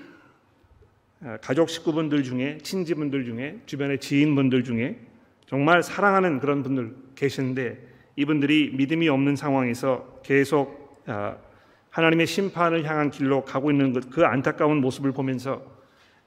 가족 1.41 1.71
식구분들 1.71 2.23
중에 2.23 2.59
친지분들 2.59 3.25
중에 3.25 3.61
주변의 3.67 3.99
지인분들 3.99 4.63
중에 4.65 4.99
정말 5.47 5.83
사랑하는 5.83 6.39
그런 6.39 6.63
분들 6.63 6.95
계시는데 7.15 7.95
이분들이 8.17 8.73
믿음이 8.75 9.09
없는 9.09 9.37
상황에서 9.37 10.21
계속 10.23 11.03
아, 11.07 11.37
하나님의 11.95 12.27
심판을 12.27 12.85
향한 12.85 13.09
길로 13.09 13.45
가고 13.45 13.71
있는 13.71 13.93
그 14.11 14.25
안타까운 14.25 14.79
모습을 14.79 15.13
보면서 15.13 15.63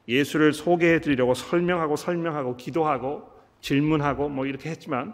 예수를 0.08 0.54
소개해 0.54 1.02
드리려고 1.02 1.34
설명하고 1.34 1.98
설명하고 1.98 2.56
기도하고 2.56 3.30
질문하고 3.60 4.30
뭐 4.30 4.46
이렇게 4.46 4.70
했지만 4.70 5.14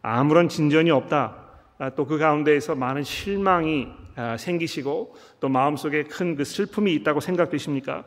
아무런 0.00 0.48
진전이 0.48 0.90
없다. 0.90 1.36
아, 1.78 1.90
또그 1.90 2.16
가운데에서 2.16 2.74
많은 2.74 3.02
실망이 3.02 3.88
아, 4.16 4.38
생기시고 4.38 5.14
또 5.40 5.48
마음속에 5.50 6.04
큰 6.04 6.36
그 6.36 6.44
슬픔이 6.44 6.94
있다고 6.94 7.20
생각되십니까? 7.20 8.04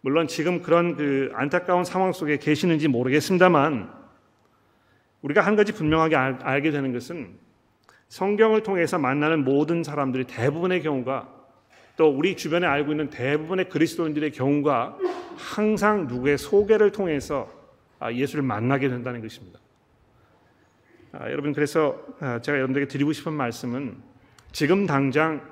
물론 0.00 0.26
지금 0.26 0.62
그런 0.62 0.96
그 0.96 1.30
안타까운 1.34 1.84
상황 1.84 2.12
속에 2.14 2.38
계시는지 2.38 2.88
모르겠습니다만 2.88 3.92
우리가 5.20 5.42
한 5.42 5.54
가지 5.54 5.72
분명하게 5.72 6.16
알, 6.16 6.62
게 6.62 6.70
되는 6.70 6.94
것은 6.94 7.36
성경을 8.14 8.62
통해서 8.62 8.96
만나는 8.96 9.42
모든 9.42 9.82
사람들이 9.82 10.22
대부분의 10.28 10.82
경우가 10.82 11.28
또 11.96 12.08
우리 12.08 12.36
주변에 12.36 12.64
알고 12.64 12.92
있는 12.92 13.10
대부분의 13.10 13.68
그리스도인들의 13.68 14.30
경우가 14.30 14.96
항상 15.36 16.06
누구의 16.06 16.38
소개를 16.38 16.92
통해서 16.92 17.50
아, 17.98 18.12
예수를 18.12 18.44
만나게 18.44 18.88
된다는 18.88 19.20
것입니다. 19.20 19.58
아, 21.10 21.28
여러분 21.28 21.52
그래서 21.52 22.00
아, 22.20 22.40
제가 22.40 22.56
여러분들에게 22.58 22.86
드리고 22.86 23.12
싶은 23.12 23.32
말씀은 23.32 23.96
지금 24.52 24.86
당장 24.86 25.42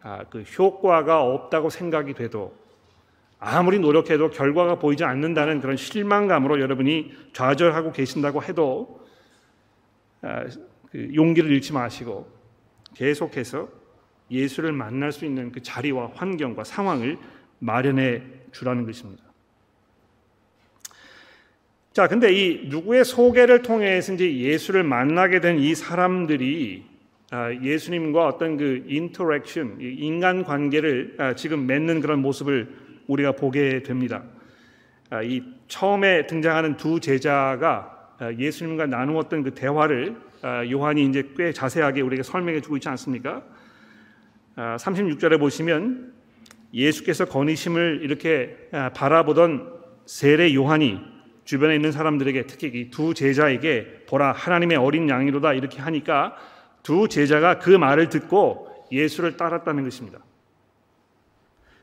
아, 0.00 0.22
그 0.30 0.42
효과가 0.42 1.20
없다고 1.20 1.68
생각이 1.68 2.14
돼도 2.14 2.54
아무리 3.40 3.80
노력해도 3.80 4.30
결과가 4.30 4.78
보이지 4.78 5.02
않는다는 5.02 5.60
그런 5.60 5.76
실망감으로 5.76 6.60
여러분이 6.60 7.12
좌절하고 7.32 7.90
계신다고 7.90 8.44
해도 8.44 9.04
아, 10.22 10.44
그 10.44 10.73
용기를 10.94 11.50
잃지 11.50 11.72
마시고 11.72 12.28
계속해서 12.94 13.68
예수를 14.30 14.72
만날 14.72 15.12
수 15.12 15.24
있는 15.24 15.52
그 15.52 15.62
자리와 15.62 16.12
환경과 16.14 16.64
상황을 16.64 17.18
마련해 17.58 18.22
주라는 18.52 18.86
것입니다. 18.86 19.22
자, 21.92 22.08
근데 22.08 22.32
이 22.32 22.68
누구의 22.68 23.04
소개를 23.04 23.62
통해서 23.62 24.12
이제 24.14 24.36
예수를 24.36 24.82
만나게 24.82 25.40
된 25.40 25.58
이 25.58 25.74
사람들이 25.74 26.84
아, 27.30 27.52
예수님과 27.52 28.26
어떤 28.26 28.56
그 28.56 28.84
interaction, 28.86 29.78
인간 29.80 30.44
관계를 30.44 31.14
아, 31.18 31.34
지금 31.34 31.66
맺는 31.66 32.00
그런 32.00 32.20
모습을 32.20 32.68
우리가 33.08 33.32
보게 33.32 33.82
됩니다. 33.82 34.22
이 35.22 35.42
처음에 35.68 36.26
등장하는 36.26 36.76
두 36.76 37.00
제자가 37.00 38.14
아, 38.18 38.32
예수님과 38.32 38.86
나누었던 38.86 39.42
그 39.42 39.54
대화를 39.54 40.14
아, 40.14 40.33
요한이 40.70 41.06
이제 41.06 41.30
꽤 41.36 41.52
자세하게 41.52 42.02
우리에게 42.02 42.22
설명해 42.22 42.60
주고 42.60 42.76
있지 42.76 42.88
않습니까? 42.90 43.42
36절에 44.56 45.34
아, 45.34 45.38
보시면 45.38 46.12
예수께서 46.72 47.24
거니심을 47.24 48.00
이렇게 48.02 48.68
바라보던 48.94 49.72
세례 50.06 50.54
요한이 50.54 51.00
주변에 51.44 51.74
있는 51.76 51.92
사람들에게 51.92 52.46
특히 52.46 52.68
이두 52.68 53.14
제자에게 53.14 54.04
보라 54.06 54.32
하나님의 54.32 54.76
어린 54.76 55.08
양이로다 55.08 55.54
이렇게 55.54 55.80
하니까 55.80 56.36
두 56.82 57.08
제자가 57.08 57.58
그 57.58 57.70
말을 57.70 58.08
듣고 58.08 58.86
예수를 58.92 59.36
따랐다는 59.36 59.84
것입니다. 59.84 60.18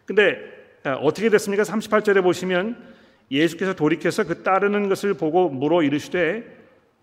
근데 0.06 0.38
어떻게 1.02 1.30
됐습니까? 1.30 1.64
38절에 1.64 2.22
보시면 2.24 2.78
예수께서 3.32 3.74
돌이켜서 3.74 4.24
그 4.24 4.44
따르는 4.44 4.90
것을 4.90 5.14
보고 5.14 5.50
물어 5.50 5.84
이르시되 5.84 6.44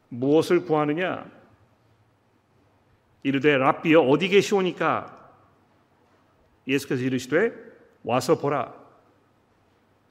무엇을 0.09 0.65
구하느냐? 0.65 1.38
이르되 3.23 3.57
랍비여 3.57 4.01
어디 4.01 4.29
계시오니까? 4.29 5.17
예수께서 6.67 7.03
이르시되 7.03 7.53
와서 8.05 8.39
보라. 8.39 8.75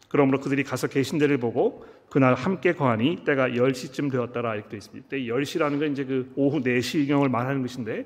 그러므로 0.09 0.39
그들이 0.39 0.63
가서 0.63 0.87
계신 0.87 1.17
데를 1.17 1.37
보고 1.37 1.85
그날 2.09 2.33
함께 2.33 2.73
거하니 2.73 3.23
때가 3.25 3.49
10시쯤 3.49 4.11
되었더라 4.11 4.55
이렇게 4.55 4.69
되어 4.69 4.77
있습니다. 4.77 5.09
때 5.09 5.19
10시라는 5.19 5.79
건 5.79 5.91
이제 5.91 6.05
그 6.05 6.31
오후 6.35 6.61
4시경을 6.61 7.29
말하는 7.29 7.61
것인데 7.61 8.05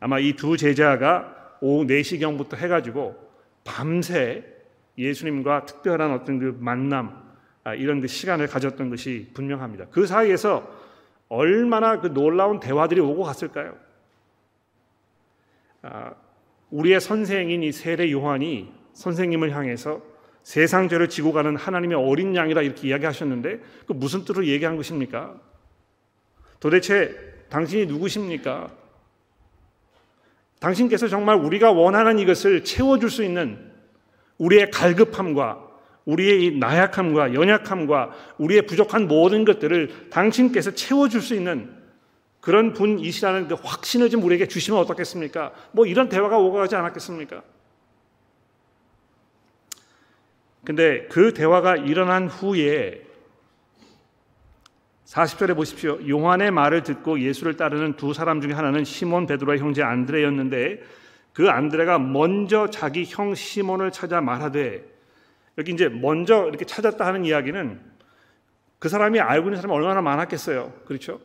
아마 0.00 0.18
이 0.18 0.34
두 0.34 0.56
제자가 0.56 1.56
오후 1.60 1.86
4시경부터 1.86 2.56
해 2.56 2.68
가지고 2.68 3.16
밤새 3.64 4.44
예수님과 4.98 5.66
특별한 5.66 6.12
어떤 6.12 6.38
그 6.38 6.56
만남 6.60 7.24
아, 7.64 7.74
이런 7.74 8.00
그 8.00 8.06
시간을 8.06 8.46
가졌던 8.46 8.90
것이 8.90 9.30
분명합니다. 9.32 9.86
그 9.90 10.06
사이에서 10.06 10.70
얼마나 11.28 12.00
그 12.00 12.12
놀라운 12.12 12.60
대화들이 12.60 13.00
오고 13.00 13.22
갔을까요? 13.22 13.76
아, 15.86 16.14
우리의 16.70 16.98
선생인 17.00 17.62
이 17.62 17.70
세례 17.70 18.10
요한이 18.10 18.72
선생님을 18.94 19.54
향해서 19.54 20.00
세상 20.42 20.88
죄를 20.88 21.08
지고 21.08 21.32
가는 21.32 21.56
하나님의 21.56 21.96
어린 21.98 22.34
양이다 22.34 22.62
이렇게 22.62 22.88
이야기하셨는데 22.88 23.60
그 23.86 23.92
무슨 23.92 24.24
뜻으로 24.24 24.46
얘기한 24.46 24.76
것입니까? 24.76 25.34
도대체 26.58 27.14
당신이 27.50 27.86
누구십니까? 27.86 28.70
당신께서 30.58 31.08
정말 31.08 31.36
우리가 31.36 31.72
원하는 31.72 32.18
이것을 32.18 32.64
채워줄 32.64 33.10
수 33.10 33.22
있는 33.22 33.58
우리의 34.38 34.70
갈급함과 34.70 35.62
우리의 36.06 36.56
나약함과 36.58 37.34
연약함과 37.34 38.10
우리의 38.38 38.66
부족한 38.66 39.06
모든 39.06 39.44
것들을 39.44 40.08
당신께서 40.10 40.70
채워줄 40.70 41.20
수 41.20 41.34
있는 41.34 41.83
그런 42.44 42.74
분이시라는 42.74 43.48
그 43.48 43.54
확신을 43.54 44.10
좀 44.10 44.22
우리에게 44.22 44.46
주시면 44.48 44.78
어떻겠습니까? 44.78 45.54
뭐 45.72 45.86
이런 45.86 46.10
대화가 46.10 46.36
오고 46.36 46.58
가지 46.58 46.76
않았겠습니까? 46.76 47.42
근데 50.62 51.06
그 51.06 51.32
대화가 51.32 51.76
일어난 51.76 52.28
후에 52.28 53.02
40절에 55.06 55.56
보십시오. 55.56 55.98
요한의 56.06 56.50
말을 56.50 56.82
듣고 56.82 57.18
예수를 57.18 57.56
따르는 57.56 57.94
두 57.94 58.12
사람 58.12 58.42
중에 58.42 58.52
하나는 58.52 58.84
시몬 58.84 59.26
베드로의 59.26 59.58
형제 59.58 59.82
안드레였는데 59.82 60.82
그 61.32 61.48
안드레가 61.48 61.98
먼저 61.98 62.68
자기 62.68 63.06
형 63.06 63.34
시몬을 63.34 63.90
찾아 63.90 64.20
말하되 64.20 64.84
여기 65.56 65.72
이제 65.72 65.88
먼저 65.88 66.46
이렇게 66.46 66.66
찾았다 66.66 67.06
하는 67.06 67.24
이야기는 67.24 67.80
그 68.78 68.90
사람이 68.90 69.18
알고 69.18 69.48
있는 69.48 69.62
사람이 69.62 69.74
얼마나 69.74 70.02
많았겠어요. 70.02 70.74
그렇죠? 70.84 71.20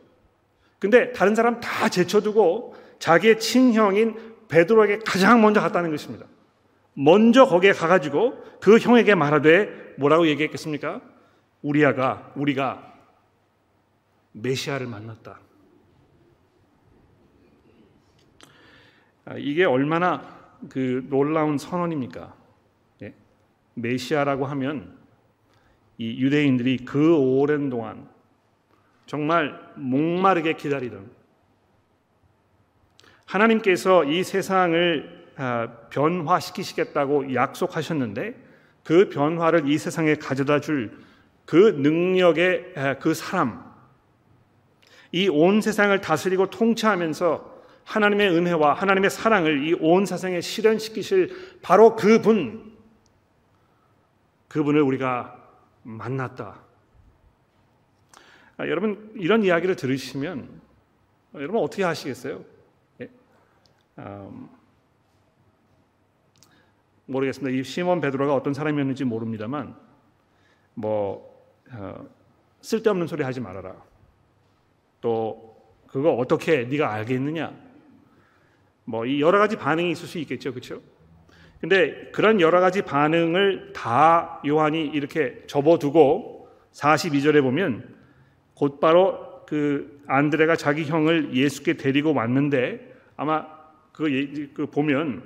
근데 0.80 1.12
다른 1.12 1.34
사람 1.34 1.60
다 1.60 1.88
제쳐두고 1.88 2.74
자기의 2.98 3.38
친형인 3.38 4.16
베드로에게 4.48 5.00
가장 5.06 5.40
먼저 5.40 5.60
갔다는 5.60 5.90
것입니다. 5.90 6.26
먼저 6.94 7.44
거기에 7.46 7.72
가가지고 7.72 8.42
그 8.60 8.78
형에게 8.78 9.14
말하되 9.14 9.94
뭐라고 9.98 10.26
얘기했겠습니까? 10.26 11.00
우리아가 11.62 12.32
우리가 12.34 12.94
메시아를 14.32 14.86
만났다. 14.86 15.38
아, 19.26 19.34
이게 19.36 19.64
얼마나 19.64 20.40
그 20.68 21.06
놀라운 21.08 21.58
선언입니까? 21.58 22.34
네. 23.00 23.14
메시아라고 23.74 24.46
하면 24.46 24.98
이 25.98 26.22
유대인들이 26.22 26.78
그 26.86 27.16
오랜 27.16 27.68
동안 27.68 28.08
정말 29.10 29.58
목마르게 29.74 30.52
기다리던 30.52 31.10
하나님께서 33.26 34.04
이 34.04 34.22
세상을 34.22 35.32
아, 35.36 35.66
변화시키시겠다고 35.90 37.34
약속하셨는데 37.34 38.36
그 38.84 39.08
변화를 39.08 39.68
이 39.68 39.78
세상에 39.78 40.14
가져다 40.14 40.60
줄 40.60 40.96
그 41.44 41.56
능력의 41.56 42.74
아, 42.76 42.94
그 43.00 43.12
사람, 43.12 43.64
이 45.10 45.28
온 45.28 45.60
세상을 45.60 46.00
다스리고 46.00 46.48
통치하면서 46.48 47.62
하나님의 47.82 48.30
은혜와 48.30 48.74
하나님의 48.74 49.10
사랑을 49.10 49.66
이 49.66 49.74
온 49.80 50.06
세상에 50.06 50.40
실현시키실 50.40 51.58
바로 51.62 51.96
그분, 51.96 52.76
그분을 54.46 54.80
우리가 54.82 55.36
만났다. 55.82 56.69
아, 58.60 58.68
여러분 58.68 59.10
이런 59.14 59.42
이야기를 59.42 59.74
들으시면 59.74 60.46
여러분 61.32 61.62
어떻게 61.62 61.82
하시겠어요? 61.82 62.44
예? 63.00 63.08
음, 63.96 64.50
모르겠습니다. 67.06 67.58
이 67.58 67.64
시몬 67.64 68.02
베드로가 68.02 68.34
어떤 68.34 68.52
사람이었는지 68.52 69.04
모릅니다만 69.04 69.74
뭐 70.74 71.42
어, 71.72 72.06
쓸데없는 72.60 73.06
소리 73.06 73.22
하지 73.22 73.40
말아라. 73.40 73.82
또 75.00 75.56
그거 75.86 76.12
어떻게 76.12 76.64
네가 76.64 76.92
알겠느냐? 76.92 77.54
뭐 78.84 79.06
이 79.06 79.22
여러 79.22 79.38
가지 79.38 79.56
반응이 79.56 79.92
있을 79.92 80.06
수 80.06 80.18
있겠죠, 80.18 80.52
그렇죠? 80.52 80.82
근데 81.62 82.10
그런 82.12 82.42
여러 82.42 82.60
가지 82.60 82.82
반응을 82.82 83.72
다 83.72 84.42
요한이 84.46 84.84
이렇게 84.88 85.44
접어두고 85.46 86.50
42절에 86.72 87.40
보면 87.40 87.99
곧바로 88.60 89.42
그 89.46 90.02
안드레가 90.06 90.54
자기 90.54 90.84
형을 90.84 91.34
예수께 91.34 91.78
데리고 91.78 92.12
왔는데 92.12 92.94
아마 93.16 93.46
그, 93.90 94.50
그 94.52 94.66
보면 94.66 95.22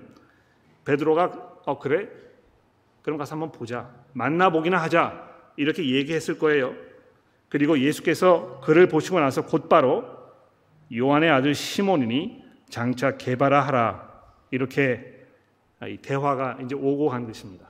베드로가 0.85 1.63
어 1.67 1.79
그래 1.81 2.09
그럼 3.03 3.19
가서 3.19 3.33
한번 3.33 3.51
보자 3.51 3.91
만나 4.13 4.51
보기나 4.51 4.81
하자 4.81 5.53
이렇게 5.57 5.85
얘기했을 5.85 6.39
거예요. 6.39 6.77
그리고 7.49 7.77
예수께서 7.77 8.61
그를 8.61 8.87
보시고 8.87 9.19
나서 9.19 9.45
곧바로 9.45 10.05
요한의 10.95 11.29
아들 11.29 11.57
시몬이니 11.57 12.41
장차 12.69 13.17
개발하 13.17 13.67
하라 13.67 14.13
이렇게 14.53 15.27
이 15.89 15.97
대화가 15.97 16.59
이제 16.63 16.77
오고 16.77 17.09
간 17.09 17.27
것입니다. 17.27 17.67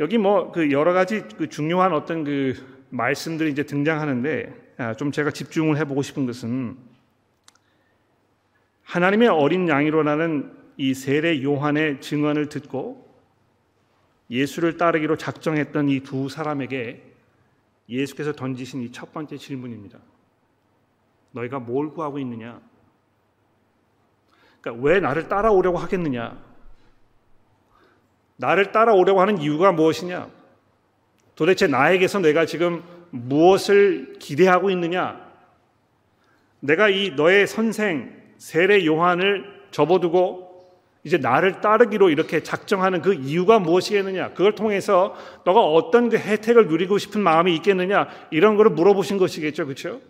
여기 0.00 0.18
뭐 0.18 0.52
그 0.52 0.70
여러 0.70 0.92
가지 0.92 1.22
그 1.36 1.48
중요한 1.48 1.92
어떤 1.92 2.24
그 2.24 2.54
말씀들이 2.90 3.50
이제 3.50 3.64
등장하는데 3.64 4.74
아, 4.78 4.94
좀 4.94 5.10
제가 5.10 5.30
집중을 5.30 5.76
해보고 5.78 6.02
싶은 6.02 6.26
것은 6.26 6.76
하나님의 8.84 9.28
어린 9.28 9.68
양이로라는 9.68 10.56
이 10.76 10.94
세례 10.94 11.42
요한의 11.42 12.00
증언을 12.00 12.48
듣고 12.48 13.06
예수를 14.30 14.76
따르기로 14.76 15.16
작정했던 15.16 15.88
이 15.88 16.00
두 16.00 16.28
사람에게 16.28 17.02
예수께서 17.88 18.32
던지신 18.32 18.82
이 18.82 18.92
첫 18.92 19.12
번째 19.12 19.36
질문입니다. 19.36 19.98
너희가 21.32 21.58
뭘 21.58 21.90
구하고 21.90 22.18
있느냐? 22.20 22.60
그러니까 24.60 24.86
왜 24.86 25.00
나를 25.00 25.28
따라오려고 25.28 25.78
하겠느냐? 25.78 26.38
나를 28.38 28.72
따라오려고 28.72 29.20
하는 29.20 29.38
이유가 29.38 29.72
무엇이냐? 29.72 30.30
도대체 31.34 31.66
나에게서 31.66 32.20
내가 32.20 32.46
지금 32.46 32.82
무엇을 33.10 34.14
기대하고 34.18 34.70
있느냐? 34.70 35.20
내가 36.60 36.88
이 36.88 37.10
너의 37.10 37.46
선생 37.46 38.16
세례 38.38 38.84
요한을 38.86 39.66
접어두고 39.70 40.48
이제 41.04 41.16
나를 41.16 41.60
따르기로 41.60 42.10
이렇게 42.10 42.42
작정하는 42.42 43.02
그 43.02 43.14
이유가 43.14 43.58
무엇이겠느냐? 43.58 44.34
그걸 44.34 44.54
통해서 44.54 45.16
너가 45.44 45.60
어떤 45.60 46.08
그 46.08 46.16
혜택을 46.16 46.68
누리고 46.68 46.98
싶은 46.98 47.20
마음이 47.20 47.54
있겠느냐? 47.56 48.08
이런 48.30 48.56
거를 48.56 48.70
물어보신 48.72 49.18
것이겠죠, 49.18 49.64
그렇죠? 49.64 50.00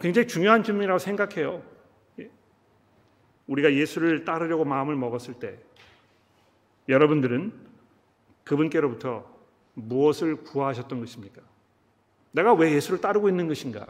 굉장히 0.00 0.26
중요한 0.26 0.62
질문이라고 0.62 0.98
생각해요. 0.98 1.62
우리가 3.52 3.74
예수를 3.74 4.24
따르려고 4.24 4.64
마음을 4.64 4.96
먹었을 4.96 5.34
때 5.34 5.58
여러분들은 6.88 7.52
그분께로부터 8.44 9.30
무엇을 9.74 10.36
구하셨던 10.36 11.00
것입니까? 11.00 11.42
내가 12.32 12.54
왜 12.54 12.72
예수를 12.72 13.00
따르고 13.00 13.28
있는 13.28 13.46
것인가? 13.48 13.86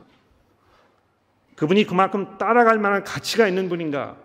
그분이 1.54 1.84
그만큼 1.84 2.38
따라갈 2.38 2.78
만한 2.78 3.04
가치가 3.04 3.46
있는 3.46 3.68
분인가? 3.68 4.16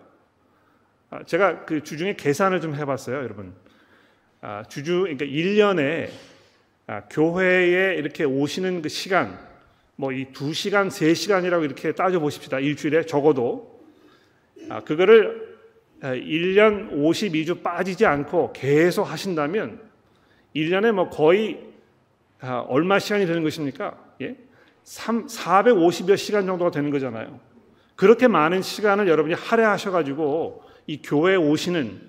아, 1.12 1.24
제가 1.24 1.66
그 1.66 1.84
주중에 1.84 2.16
계산을 2.16 2.60
좀 2.60 2.74
해봤어요, 2.74 3.18
여러분. 3.18 3.54
아, 4.42 4.64
주주, 4.64 5.02
그러니까 5.02 5.26
1년에 5.26 6.10
아, 6.88 7.04
교회에 7.10 7.96
이렇게 7.96 8.24
오시는 8.24 8.82
그 8.82 8.90
시간, 8.90 9.38
뭐 9.98 10.12
이 10.12 10.26
2시간, 10.32 10.88
3시간이라고 10.88 11.64
이렇게 11.64 11.92
따져보십시다. 11.94 12.60
일주일에 12.60 13.06
적어도. 13.06 13.77
아, 14.70 14.82
그거를 14.82 15.58
1년 16.02 16.92
52주 16.92 17.64
빠지지 17.64 18.06
않고 18.06 18.54
계속 18.54 19.04
하신다면 19.04 19.82
1년에 20.56 20.92
뭐 20.92 21.10
거의 21.10 21.60
아, 22.40 22.66
얼마 22.68 23.00
시간이 23.00 23.26
되는 23.26 23.44
것입니까? 23.44 23.98
예? 24.22 24.36
3, 24.84 25.28
450여 25.28 26.16
시간 26.18 26.46
정도가 26.46 26.72
되는 26.72 26.92
거잖아요. 26.92 27.40
그렇게 27.96 28.28
많은 28.28 28.62
시간을 28.62 29.08
여러분이 29.08 29.34
할애하셔 29.34 29.92
가지고 29.92 30.64
이 30.86 31.02
교회에 31.02 31.36
오시는 31.36 32.00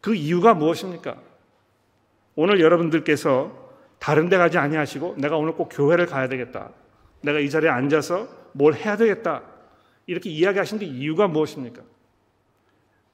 그 0.00 0.14
이유가 0.14 0.54
무엇입니까? 0.54 1.16
오늘 2.34 2.60
여러분들께서 2.60 3.60
다른 3.98 4.28
데 4.28 4.36
가지 4.38 4.58
아니하시고 4.58 5.16
내가 5.18 5.36
오늘 5.36 5.52
꼭 5.52 5.68
교회를 5.70 6.06
가야 6.06 6.28
되겠다. 6.28 6.70
내가 7.20 7.38
이 7.38 7.48
자리에 7.48 7.68
앉아서 7.68 8.26
뭘 8.52 8.74
해야 8.74 8.96
되겠다. 8.96 9.42
이렇게 10.06 10.30
이야기하신 10.30 10.78
게 10.78 10.86
이유가 10.86 11.28
무엇입니까? 11.28 11.82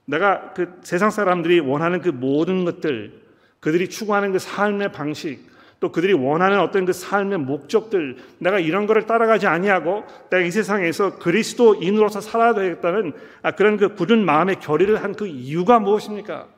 내가 0.07 0.55
그 0.55 0.81
세상 0.83 1.11
사람들이 1.11 1.61
원하는 1.61 2.01
그 2.01 2.09
모든 2.09 2.65
것들, 2.65 3.23
그들이 3.61 3.89
추구하는 3.91 4.33
그 4.33 4.39
삶의 4.39 4.93
방식, 4.93 5.47
또 5.81 5.93
그들이 5.93 6.13
원하는 6.13 6.61
어떤 6.61 6.87
그 6.87 6.93
삶의 6.93 7.39
목적들, 7.39 8.17
내가 8.39 8.59
이런 8.59 8.87
거를 8.87 9.07
따라가지 9.07 9.47
아니하고 9.47 10.05
내가 10.31 10.43
이 10.43 10.51
세상에서 10.51 11.19
그리스도인으로서 11.19 12.21
살아야 12.21 12.55
되겠다는 12.55 13.13
아, 13.43 13.53
그런 13.53 13.77
그 13.77 13.95
굳은 13.95 14.25
마음의 14.25 14.61
결의를 14.61 15.03
한 15.03 15.13
그 15.13 15.27
이유가 15.27 15.79
무엇입니까? 15.79 16.49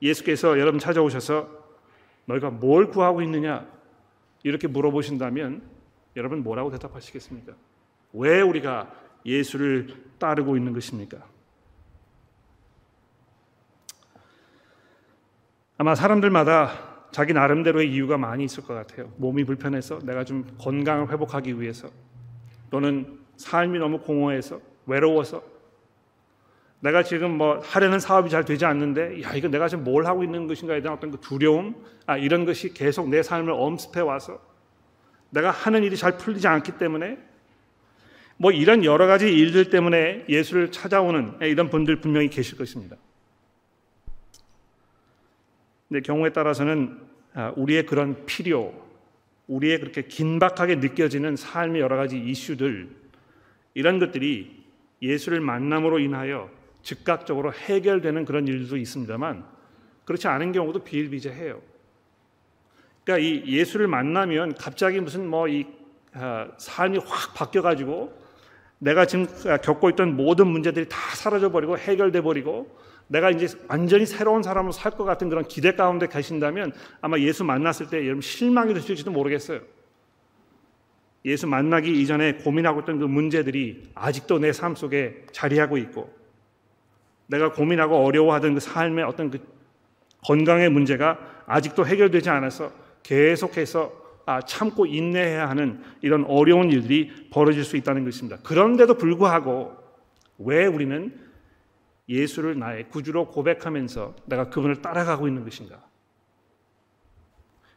예수께서 0.00 0.58
여러분 0.58 0.78
찾아오셔서 0.78 1.48
너희가 2.26 2.50
뭘 2.50 2.88
구하고 2.88 3.22
있느냐 3.22 3.66
이렇게 4.42 4.68
물어보신다면 4.68 5.62
여러분 6.16 6.42
뭐라고 6.42 6.70
대답하시겠습니까? 6.70 7.54
왜 8.14 8.40
우리가 8.40 8.90
예수를 9.26 9.94
따르고 10.18 10.56
있는 10.56 10.72
것입니까? 10.72 11.18
아마 15.76 15.94
사람들마다 15.94 16.94
자기 17.10 17.32
나름대로의 17.32 17.92
이유가 17.92 18.16
많이 18.16 18.44
있을 18.44 18.64
것 18.64 18.74
같아요. 18.74 19.12
몸이 19.16 19.44
불편해서 19.44 19.98
내가 20.00 20.24
좀 20.24 20.46
건강을 20.58 21.10
회복하기 21.10 21.60
위해서 21.60 21.88
또는 22.70 23.18
삶이 23.36 23.78
너무 23.78 24.00
공허해서 24.00 24.60
외로워서 24.86 25.42
내가 26.80 27.02
지금 27.02 27.38
뭐 27.38 27.60
하려는 27.60 27.98
사업이 27.98 28.30
잘 28.30 28.44
되지 28.44 28.64
않는데 28.64 29.22
야 29.22 29.32
이거 29.34 29.48
내가 29.48 29.68
지금 29.68 29.84
뭘 29.84 30.06
하고 30.06 30.22
있는 30.22 30.46
것인가에 30.46 30.82
대한 30.82 30.96
어떤 30.96 31.10
그 31.10 31.18
두려움 31.18 31.82
아 32.06 32.16
이런 32.16 32.44
것이 32.44 32.74
계속 32.74 33.08
내 33.08 33.22
삶을 33.22 33.52
엄습해 33.52 34.00
와서 34.00 34.38
내가 35.30 35.50
하는 35.50 35.82
일이 35.82 35.96
잘 35.96 36.18
풀리지 36.18 36.46
않기 36.46 36.72
때문에 36.78 37.18
뭐 38.36 38.50
이런 38.50 38.84
여러 38.84 39.06
가지 39.06 39.32
일들 39.32 39.70
때문에 39.70 40.24
예수를 40.28 40.72
찾아오는 40.72 41.34
이런 41.42 41.70
분들 41.70 42.00
분명히 42.00 42.28
계실 42.28 42.58
것입니다. 42.58 42.96
근데 45.88 46.00
경우에 46.00 46.32
따라서는 46.32 46.98
아, 47.34 47.52
우리의 47.56 47.86
그런 47.86 48.26
필요, 48.26 48.72
우리의 49.46 49.80
그렇게 49.80 50.02
긴박하게 50.02 50.76
느껴지는 50.76 51.36
삶의 51.36 51.80
여러 51.80 51.96
가지 51.96 52.18
이슈들 52.18 52.88
이런 53.74 53.98
것들이 53.98 54.64
예수를 55.02 55.40
만남으로 55.40 55.98
인하여 55.98 56.50
즉각적으로 56.82 57.52
해결되는 57.52 58.24
그런 58.24 58.46
일도 58.46 58.76
있습니다만 58.76 59.44
그렇지 60.04 60.28
않은 60.28 60.52
경우도 60.52 60.84
비일비재해요. 60.84 61.60
그러니까 63.04 63.26
이 63.26 63.44
예수를 63.46 63.86
만나면 63.86 64.54
갑자기 64.54 65.00
무슨 65.00 65.28
뭐이 65.28 65.66
아, 66.12 66.48
삶이 66.58 66.98
확 66.98 67.34
바뀌어 67.34 67.62
가지고 67.62 68.23
내가 68.78 69.06
지금 69.06 69.26
겪고 69.62 69.90
있던 69.90 70.16
모든 70.16 70.46
문제들이 70.48 70.88
다 70.88 70.98
사라져 71.14 71.50
버리고 71.50 71.78
해결돼 71.78 72.20
버리고 72.20 72.76
내가 73.06 73.30
이제 73.30 73.48
완전히 73.68 74.06
새로운 74.06 74.42
사람으로 74.42 74.72
살 74.72 74.92
것 74.92 75.04
같은 75.04 75.28
그런 75.28 75.44
기대 75.46 75.74
가운데 75.74 76.06
계신다면 76.08 76.72
아마 77.00 77.18
예수 77.18 77.44
만났을 77.44 77.88
때 77.88 77.98
여러분 78.04 78.20
실망이 78.20 78.72
되실지도 78.74 79.10
모르겠어요. 79.10 79.60
예수 81.24 81.46
만나기 81.46 82.00
이전에 82.02 82.34
고민하고 82.34 82.80
있던 82.80 82.98
그 82.98 83.04
문제들이 83.04 83.90
아직도 83.94 84.38
내 84.38 84.52
삶 84.52 84.74
속에 84.74 85.24
자리하고 85.32 85.78
있고 85.78 86.12
내가 87.26 87.52
고민하고 87.52 87.96
어려워하던 88.04 88.54
그 88.54 88.60
삶의 88.60 89.04
어떤 89.04 89.30
그 89.30 89.38
건강의 90.26 90.68
문제가 90.70 91.18
아직도 91.46 91.86
해결되지 91.86 92.28
않아서 92.30 92.72
계속해서 93.02 93.92
아, 93.92 94.03
참고 94.46 94.86
인내해야 94.86 95.48
하는 95.48 95.82
이런 96.02 96.24
어려운 96.24 96.70
일들이 96.70 97.28
벌어질 97.30 97.64
수 97.64 97.76
있다는 97.76 98.04
것입니다. 98.04 98.38
그런데도 98.42 98.94
불구하고 98.94 99.76
왜 100.38 100.66
우리는 100.66 101.18
예수를 102.08 102.58
나의 102.58 102.88
구주로 102.88 103.28
고백하면서 103.28 104.16
내가 104.26 104.50
그분을 104.50 104.82
따라가고 104.82 105.28
있는 105.28 105.44
것인가? 105.44 105.82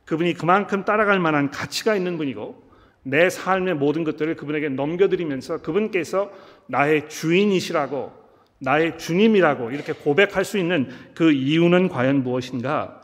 그분이 0.06 0.34
그만큼 0.34 0.86
따라갈 0.86 1.20
만한 1.20 1.52
가치가 1.52 1.96
있는 1.96 2.18
분이고 2.18 2.68
내 3.04 3.30
삶의 3.30 3.76
모든 3.76 4.04
것들을 4.04 4.36
그분에게 4.36 4.70
넘겨드리면서 4.70 5.62
그분께서 5.62 6.32
나의 6.68 7.10
주인이시라고 7.10 8.28
나의 8.60 8.98
주님이라고 8.98 9.72
이렇게 9.72 9.94
고백할 9.94 10.44
수 10.44 10.58
있는 10.58 10.90
그 11.14 11.32
이유는 11.32 11.90
과연 11.90 12.24
무엇인가? 12.24 13.02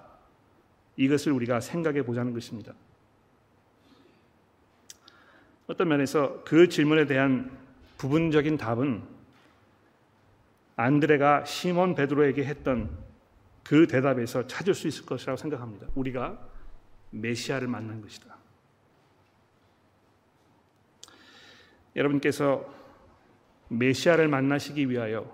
이것을 0.98 1.32
우리가 1.32 1.60
생각해 1.60 2.04
보자는 2.04 2.34
것입니다. 2.34 2.74
어떤 5.68 5.88
면에서 5.88 6.44
그 6.44 6.68
질문에 6.68 7.06
대한 7.06 7.58
부분적인 7.98 8.58
답은 8.58 9.02
안드레가 10.76 11.46
시몬 11.46 11.96
베드로에게 11.96 12.44
했던 12.44 12.90
그 13.64 13.88
대답에서 13.88 14.46
찾을 14.48 14.74
수 14.74 14.88
있을 14.88 15.06
것이라고 15.06 15.38
생각합니다. 15.38 15.88
우리가 15.96 16.38
메시아를 17.12 17.68
만난 17.68 18.02
것이다. 18.02 18.36
여러분께서 21.96 22.66
메시아를 23.70 24.28
만나시기 24.28 24.90
위하여 24.90 25.32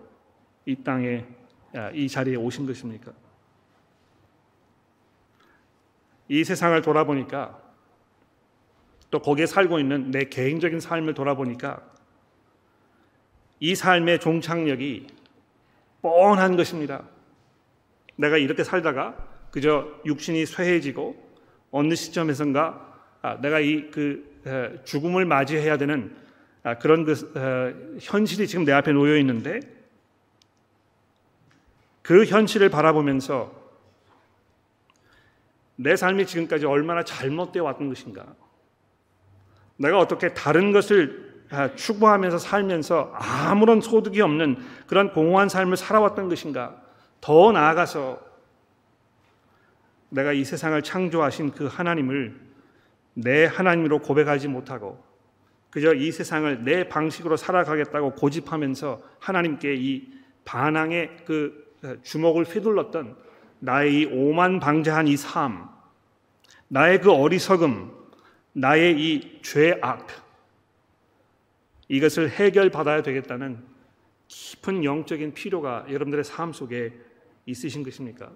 이 0.65 0.75
땅에 0.83 1.25
아, 1.73 1.89
이 1.91 2.07
자리에 2.07 2.35
오신 2.35 2.65
것입니까? 2.65 3.13
이 6.27 6.43
세상을 6.43 6.79
돌아보니까 6.81 7.68
또 9.11 9.19
거기에 9.19 9.45
살고 9.45 9.79
있는 9.79 10.11
내 10.11 10.25
개인적인 10.25 10.79
삶을 10.79 11.13
돌아보니까 11.13 11.81
이 13.59 13.75
삶의 13.75 14.19
종착역이 14.19 15.07
뻔한 16.01 16.55
것입니다. 16.55 17.03
내가 18.15 18.37
이렇게 18.37 18.63
살다가 18.63 19.15
그저 19.51 19.87
육신이 20.05 20.45
쇠해지고 20.45 21.29
어느 21.71 21.95
시점에선가 21.95 22.87
아, 23.21 23.41
내가 23.41 23.59
이 23.59 23.89
그 23.91 24.29
죽음을 24.85 25.25
맞이해야 25.25 25.77
되는 25.77 26.15
아, 26.63 26.77
그런 26.77 27.05
그 27.05 27.97
현실이 28.01 28.47
지금 28.47 28.65
내 28.65 28.71
앞에 28.71 28.91
놓여 28.91 29.17
있는데 29.17 29.59
그 32.01 32.25
현실을 32.25 32.69
바라보면서 32.69 33.57
내 35.75 35.95
삶이 35.95 36.25
지금까지 36.25 36.65
얼마나 36.65 37.03
잘못되어 37.03 37.63
왔던 37.63 37.87
것인가. 37.87 38.25
내가 39.79 39.97
어떻게 39.97 40.33
다른 40.33 40.71
것을 40.71 41.29
아, 41.51 41.73
추구하면서 41.73 42.37
살면서 42.37 43.11
아무런 43.15 43.81
소득이 43.81 44.21
없는 44.21 44.57
그런 44.85 45.11
공허한 45.13 45.49
삶을 45.49 45.77
살아왔던 45.77 46.29
것인가? 46.29 46.75
더 47.21 47.51
나아가서 47.51 48.19
내가 50.09 50.33
이 50.33 50.43
세상을 50.43 50.79
창조하신 50.81 51.51
그 51.51 51.65
하나님을 51.65 52.39
내 53.13 53.45
하나님으로 53.45 53.99
고백하지 53.99 54.47
못하고 54.47 55.03
그저 55.69 55.93
이 55.93 56.11
세상을 56.11 56.63
내 56.63 56.87
방식으로 56.87 57.37
살아가겠다고 57.37 58.11
고집하면서 58.11 58.99
하나님께 59.19 59.75
이 59.75 60.11
반항의 60.45 61.17
그 61.25 61.69
주먹을 62.03 62.43
휘둘렀던 62.43 63.15
나의 63.59 63.93
이 63.93 64.05
오만 64.05 64.59
방자한 64.59 65.07
이 65.07 65.15
삶, 65.15 65.69
나의 66.67 67.01
그 67.01 67.11
어리석음, 67.11 67.98
나의 68.59 68.99
이 68.99 69.39
죄악, 69.41 70.05
이것을 71.87 72.29
해결받아야 72.29 73.01
되겠다는 73.03 73.63
깊은 74.27 74.83
영적인 74.83 75.33
필요가 75.33 75.85
여러분들의 75.87 76.25
삶 76.25 76.51
속에 76.51 76.93
있으신 77.45 77.83
것입니까? 77.83 78.31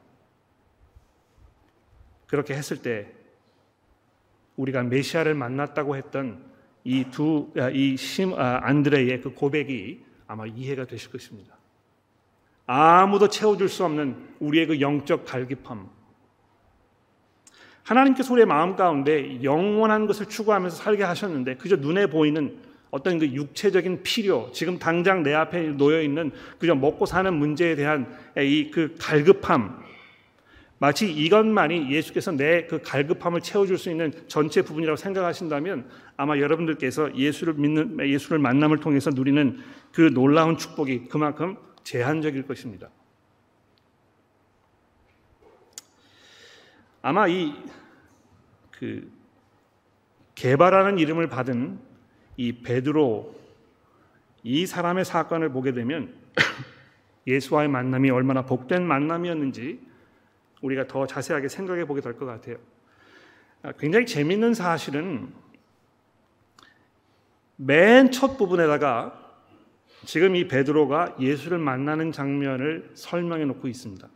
그렇게 2.25 2.53
했을 2.53 2.81
때 2.81 3.11
우리가 4.55 4.83
메시아를 4.83 5.35
만났다고 5.35 5.97
했던 5.97 6.41
이 6.85 7.05
두이 7.11 7.97
아, 8.37 8.59
안드레의 8.63 9.19
그 9.21 9.33
고백이 9.33 10.05
아마 10.25 10.45
이해가 10.45 10.85
되실 10.85 11.11
것입니다. 11.11 11.57
아무도 12.65 13.27
채워줄 13.27 13.67
수 13.67 13.83
없는 13.83 14.35
우리의 14.39 14.67
그 14.67 14.79
영적 14.79 15.25
갈급함. 15.25 15.89
하나님께서 17.83 18.33
우리의 18.33 18.45
마음 18.45 18.75
가운데 18.75 19.43
영원한 19.43 20.07
것을 20.07 20.27
추구하면서 20.27 20.75
살게 20.77 21.03
하셨는데 21.03 21.55
그저 21.55 21.75
눈에 21.75 22.07
보이는 22.07 22.55
어떤 22.91 23.17
그 23.17 23.27
육체적인 23.27 24.03
필요, 24.03 24.49
지금 24.53 24.77
당장 24.77 25.23
내 25.23 25.33
앞에 25.33 25.69
놓여 25.69 26.01
있는 26.01 26.31
그저 26.59 26.75
먹고 26.75 27.05
사는 27.05 27.33
문제에 27.33 27.75
대한 27.75 28.07
이 28.37 28.69
그 28.71 28.95
갈급함, 28.99 29.81
마치 30.77 31.11
이것만이 31.11 31.91
예수께서 31.91 32.31
내 32.31 32.67
그 32.67 32.81
갈급함을 32.83 33.41
채워줄 33.41 33.77
수 33.77 33.89
있는 33.89 34.11
전체 34.27 34.61
부분이라고 34.61 34.95
생각하신다면 34.95 35.85
아마 36.17 36.37
여러분들께서 36.37 37.15
예수를 37.17 37.53
믿는 37.55 37.97
예수를 37.99 38.37
만남을 38.37 38.79
통해서 38.79 39.09
누리는 39.09 39.57
그 39.91 40.13
놀라운 40.13 40.57
축복이 40.57 41.05
그만큼 41.09 41.55
제한적일 41.83 42.43
것입니다. 42.43 42.89
아마 47.03 47.27
이 47.27 47.53
그 48.83 49.09
개발하는 50.35 50.97
이름을 50.97 51.29
받은 51.29 51.79
이 52.35 52.51
베드로 52.63 53.33
이 54.43 54.65
사람의 54.65 55.05
사건을 55.05 55.49
보게 55.53 55.71
되면 55.71 56.13
예수와의 57.27 57.69
만남이 57.69 58.09
얼마나 58.09 58.45
복된 58.45 58.85
만남이었는지 58.85 59.79
우리가 60.61 60.87
더 60.87 61.07
자세하게 61.07 61.47
생각해 61.47 61.85
보게 61.85 62.01
될 62.01 62.17
것 62.17 62.25
같아요. 62.25 62.57
아, 63.61 63.71
굉장히 63.73 64.05
재밌는 64.05 64.53
사실은 64.53 65.31
맨 67.55 68.11
첫 68.11 68.37
부분에다가 68.37 69.19
지금 70.05 70.35
이 70.35 70.47
베드로가 70.49 71.15
예수를 71.21 71.57
만나는 71.59 72.11
장면을 72.11 72.91
설명해 72.95 73.45
놓고 73.45 73.67
있습니다. 73.69 74.09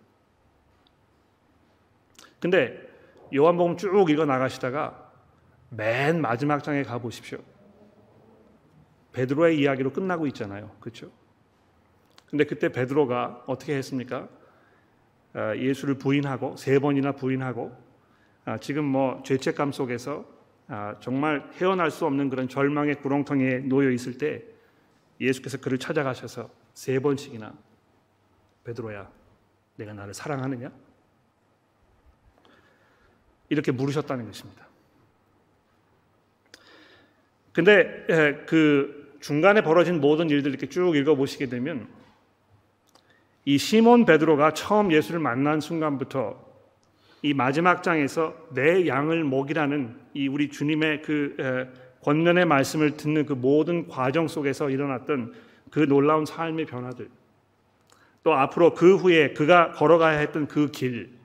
근데 2.39 2.87
요한복음 3.35 3.77
쭉 3.77 4.09
읽어 4.09 4.25
나가시다가 4.25 5.11
맨 5.69 6.21
마지막 6.21 6.63
장에 6.63 6.83
가 6.83 6.97
보십시오. 6.97 7.39
베드로의 9.11 9.59
이야기로 9.59 9.91
끝나고 9.91 10.27
있잖아요. 10.27 10.71
그렇죠? 10.79 11.11
근데 12.29 12.43
그때 12.45 12.69
베드로가 12.71 13.43
어떻게 13.47 13.75
했습니까? 13.75 14.27
아, 15.33 15.55
예수를 15.55 15.95
부인하고 15.95 16.55
세 16.57 16.79
번이나 16.79 17.13
부인하고 17.13 17.75
아, 18.45 18.57
지금 18.57 18.85
뭐 18.85 19.21
죄책감 19.23 19.71
속에서 19.71 20.25
아, 20.67 20.95
정말 20.99 21.49
헤어날 21.53 21.91
수 21.91 22.05
없는 22.05 22.29
그런 22.29 22.47
절망의 22.47 23.01
구렁텅이에 23.01 23.59
놓여 23.59 23.89
있을 23.91 24.17
때 24.17 24.43
예수께서 25.19 25.57
그를 25.57 25.77
찾아가셔서 25.77 26.49
세 26.73 26.99
번씩이나 26.99 27.53
베드로야, 28.63 29.09
내가 29.77 29.93
나를 29.93 30.13
사랑하느냐? 30.13 30.71
이렇게 33.49 33.71
물으셨다는 33.71 34.25
것입니다. 34.25 34.67
근데 37.53 38.05
그 38.45 39.17
중간에 39.19 39.61
벌어진 39.61 39.99
모든 39.99 40.29
일들 40.29 40.51
이렇게 40.51 40.67
쭉 40.67 40.95
읽어보시게 40.95 41.47
되면 41.47 41.87
이 43.45 43.57
시몬 43.57 44.05
베드로가 44.05 44.53
처음 44.53 44.91
예수를 44.91 45.19
만난 45.19 45.59
순간부터 45.59 46.45
이 47.23 47.33
마지막 47.33 47.81
장에서 47.81 48.35
내 48.53 48.87
양을 48.87 49.23
먹이라는 49.23 49.95
이 50.13 50.27
우리 50.27 50.49
주님의 50.49 51.01
그 51.01 51.67
권면의 52.03 52.45
말씀을 52.45 52.95
듣는 52.95 53.25
그 53.25 53.33
모든 53.33 53.87
과정 53.87 54.27
속에서 54.27 54.69
일어났던 54.69 55.33
그 55.71 55.79
놀라운 55.79 56.25
삶의 56.25 56.65
변화들 56.65 57.09
또 58.23 58.33
앞으로 58.33 58.73
그 58.73 58.97
후에 58.97 59.33
그가 59.33 59.71
걸어가야 59.71 60.19
했던 60.19 60.47
그 60.47 60.69
길, 60.71 61.16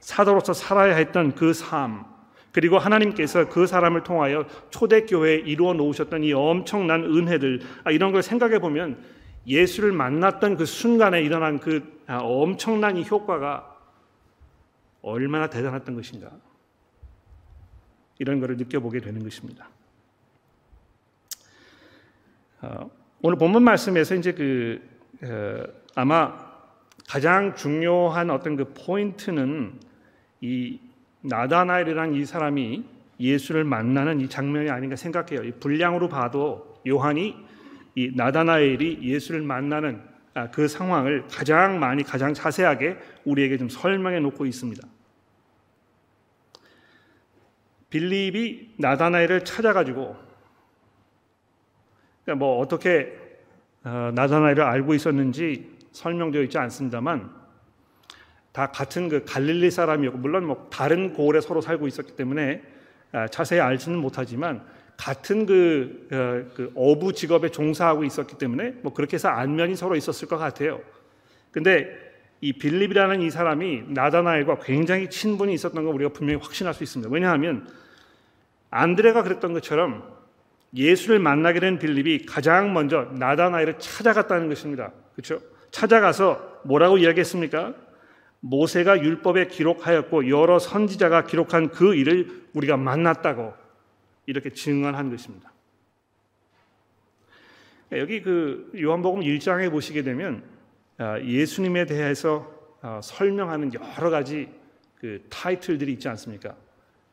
사도로서 0.00 0.52
살아야 0.52 0.96
했던 0.96 1.34
그 1.34 1.52
삶, 1.52 2.04
그리고 2.52 2.78
하나님께서 2.78 3.48
그 3.48 3.66
사람을 3.66 4.02
통하여 4.02 4.44
초대교회에 4.70 5.36
이루어 5.36 5.72
놓으셨던 5.74 6.24
이 6.24 6.32
엄청난 6.32 7.04
은혜들, 7.04 7.60
아, 7.84 7.90
이런 7.90 8.12
걸 8.12 8.22
생각해 8.22 8.58
보면 8.58 8.98
예수를 9.46 9.92
만났던 9.92 10.56
그 10.56 10.66
순간에 10.66 11.22
일어난 11.22 11.60
그 11.60 12.02
아, 12.06 12.18
엄청난 12.18 12.96
이 12.96 13.04
효과가 13.04 13.76
얼마나 15.02 15.48
대단했던 15.48 15.94
것인가. 15.94 16.30
이런 18.18 18.40
것을 18.40 18.56
느껴보게 18.58 19.00
되는 19.00 19.22
것입니다. 19.22 19.68
어, 22.60 22.90
오늘 23.22 23.38
본문 23.38 23.62
말씀에서 23.62 24.14
이제 24.14 24.32
그 24.32 24.80
어, 25.22 25.64
아마 25.94 26.50
가장 27.08 27.54
중요한 27.54 28.28
어떤 28.30 28.56
그 28.56 28.74
포인트는 28.74 29.80
이 30.40 30.78
나다나엘이라는 31.22 32.14
이 32.14 32.24
사람이 32.24 32.84
예수를 33.20 33.64
만나는 33.64 34.20
이 34.20 34.28
장면이 34.28 34.70
아닌가 34.70 34.96
생각해요. 34.96 35.44
이 35.44 35.52
분량으로 35.52 36.08
봐도 36.08 36.80
요한이 36.86 37.36
이 37.94 38.12
나다나엘이 38.14 39.00
예수를 39.02 39.42
만나는 39.42 40.00
아, 40.32 40.50
그 40.50 40.68
상황을 40.68 41.26
가장 41.28 41.80
많이 41.80 42.02
가장 42.02 42.32
자세하게 42.32 42.96
우리에게 43.24 43.58
좀 43.58 43.68
설명해 43.68 44.20
놓고 44.20 44.46
있습니다. 44.46 44.86
빌립이 47.90 48.74
나다나엘을 48.78 49.44
찾아가지고 49.44 50.16
그러니까 52.24 52.38
뭐 52.38 52.58
어떻게 52.60 53.18
어, 53.82 54.12
나다나엘을 54.14 54.62
알고 54.62 54.94
있었는지 54.94 55.76
설명되어 55.92 56.42
있지 56.42 56.56
않습니다만 56.58 57.39
다 58.52 58.66
같은 58.72 59.08
그 59.08 59.24
갈릴리 59.24 59.70
사람이었고 59.70 60.18
물론 60.18 60.46
뭐 60.46 60.68
다른 60.72 61.12
고을에 61.12 61.40
서로 61.40 61.60
살고 61.60 61.86
있었기 61.86 62.16
때문에 62.16 62.62
아, 63.12 63.28
자세히 63.28 63.60
알지는 63.60 63.98
못하지만 63.98 64.62
같은 64.96 65.46
그, 65.46 66.08
어, 66.12 66.52
그 66.54 66.72
어부 66.74 67.14
직업에 67.14 67.48
종사하고 67.50 68.04
있었기 68.04 68.36
때문에 68.38 68.74
뭐 68.82 68.92
그렇게 68.92 69.14
해서 69.14 69.28
안면이 69.28 69.76
서로 69.76 69.96
있었을 69.96 70.28
것 70.28 70.36
같아요. 70.36 70.80
근데 71.50 71.88
이 72.40 72.52
빌립이라는 72.52 73.22
이 73.22 73.30
사람이 73.30 73.84
나다나엘과 73.88 74.58
굉장히 74.60 75.08
친분이 75.08 75.52
있었던 75.54 75.84
걸 75.84 75.94
우리가 75.94 76.10
분명히 76.12 76.40
확신할 76.40 76.74
수 76.74 76.82
있습니다. 76.82 77.10
왜냐하면 77.12 77.66
안드레가 78.70 79.22
그랬던 79.22 79.52
것처럼 79.52 80.04
예수를 80.74 81.18
만나게 81.18 81.60
된 81.60 81.78
빌립이 81.78 82.26
가장 82.26 82.72
먼저 82.72 83.08
나다나엘을 83.12 83.78
찾아갔다는 83.78 84.48
것입니다. 84.48 84.92
그렇죠? 85.14 85.40
찾아가서 85.70 86.60
뭐라고 86.64 86.98
이야기했습니까? 86.98 87.74
모세가 88.40 89.02
율법에 89.02 89.48
기록하였고 89.48 90.28
여러 90.28 90.58
선지자가 90.58 91.26
기록한 91.26 91.70
그 91.70 91.94
일을 91.94 92.48
우리가 92.54 92.76
만났다고 92.76 93.52
이렇게 94.26 94.50
증언한 94.50 95.10
것입니다. 95.10 95.52
여기 97.92 98.22
그 98.22 98.70
요한복음 98.80 99.20
1장에 99.22 99.70
보시게 99.70 100.02
되면 100.02 100.44
아, 100.96 101.20
예수님에 101.20 101.86
대해서 101.86 102.50
아, 102.82 103.00
설명하는 103.02 103.72
여러 103.74 104.10
가지 104.10 104.48
그 104.94 105.26
타이틀들이 105.28 105.92
있지 105.92 106.08
않습니까? 106.08 106.54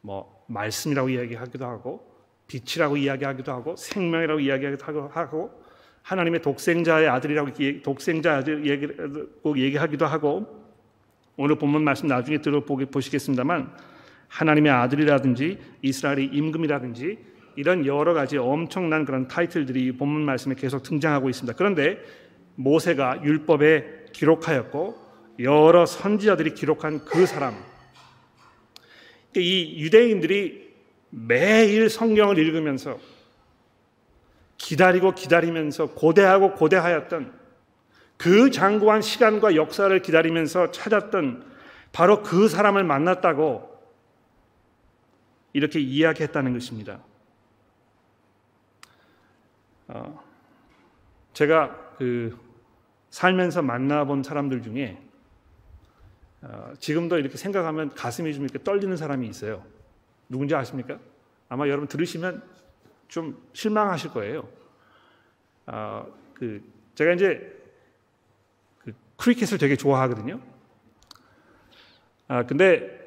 뭐 0.02 0.46
말씀이라고 0.48 1.10
이야기하기도 1.10 1.66
하고 1.66 2.08
빛이라고 2.48 2.98
이야기하기도 2.98 3.52
하고 3.52 3.76
생명이라고 3.76 4.40
이야기하기도 4.40 5.10
하고 5.10 5.64
하나님의 6.04 6.42
독생자의 6.42 7.10
아들이라고 7.10 7.52
독생자 7.84 8.38
아들 8.38 8.66
얘기하기도 8.66 10.06
하고 10.06 10.57
오늘 11.38 11.56
본문 11.56 11.84
말씀 11.84 12.08
나중에 12.08 12.42
들어보시겠습니다만 12.42 13.72
하나님의 14.28 14.72
아들이라든지 14.72 15.60
이스라엘의 15.84 16.32
임금이라든지 16.34 17.20
이런 17.56 17.86
여러 17.86 18.14
가지 18.14 18.38
엄청난 18.38 19.06
그런 19.06 19.28
타이틀들이 19.28 19.94
본문 19.94 20.24
말씀에 20.24 20.56
계속 20.56 20.84
등장하고 20.84 21.30
있습니다. 21.30 21.56
그런데 21.56 22.00
모세가 22.56 23.24
율법에 23.24 24.08
기록하였고 24.14 25.08
여러 25.40 25.86
선지자들이 25.86 26.56
기록한 26.56 27.06
그 27.06 27.28
사람 27.28 27.56
이 29.36 29.76
유대인들이 29.78 30.68
매일 31.12 31.90
성경을 31.90 32.40
읽으면서 32.40 32.98
기다리고 34.58 35.14
기다리면서 35.14 35.92
고대하고 35.92 36.56
고대하였던 36.56 37.32
그 38.18 38.50
장구한 38.50 39.02
시간과 39.02 39.56
역사를 39.56 40.02
기다리면서 40.02 40.72
찾았던 40.72 41.46
바로 41.92 42.24
그 42.24 42.48
사람을 42.48 42.84
만났다고 42.84 43.78
이렇게 45.54 45.80
이야기했다는 45.80 46.54
것입니다. 46.54 47.00
어, 49.88 50.24
제가 51.34 51.96
그 51.98 52.38
살면서 53.10 53.62
만나본 53.62 54.24
사람들 54.24 54.62
중에 54.62 55.02
어, 56.42 56.74
지금도 56.80 57.18
이렇게 57.18 57.38
생각하면 57.38 57.90
가슴이 57.96 58.34
좀 58.34 58.44
이렇게 58.44 58.64
떨리는 58.64 58.96
사람이 58.96 59.28
있어요. 59.28 59.64
누군지 60.30 60.54
아십니까? 60.54 61.00
아마 61.50 61.68
여러분 61.68 61.88
들으시면 61.88 62.44
좀 63.08 63.42
실망하실 63.54 64.12
거예요. 64.12 64.48
어, 65.66 66.06
그 66.34 66.62
제가 66.96 67.14
이제 67.14 67.38
그 67.40 67.57
크리켓을 69.18 69.58
되게 69.58 69.76
좋아하거든요. 69.76 70.40
아 72.28 72.46
근데 72.46 72.98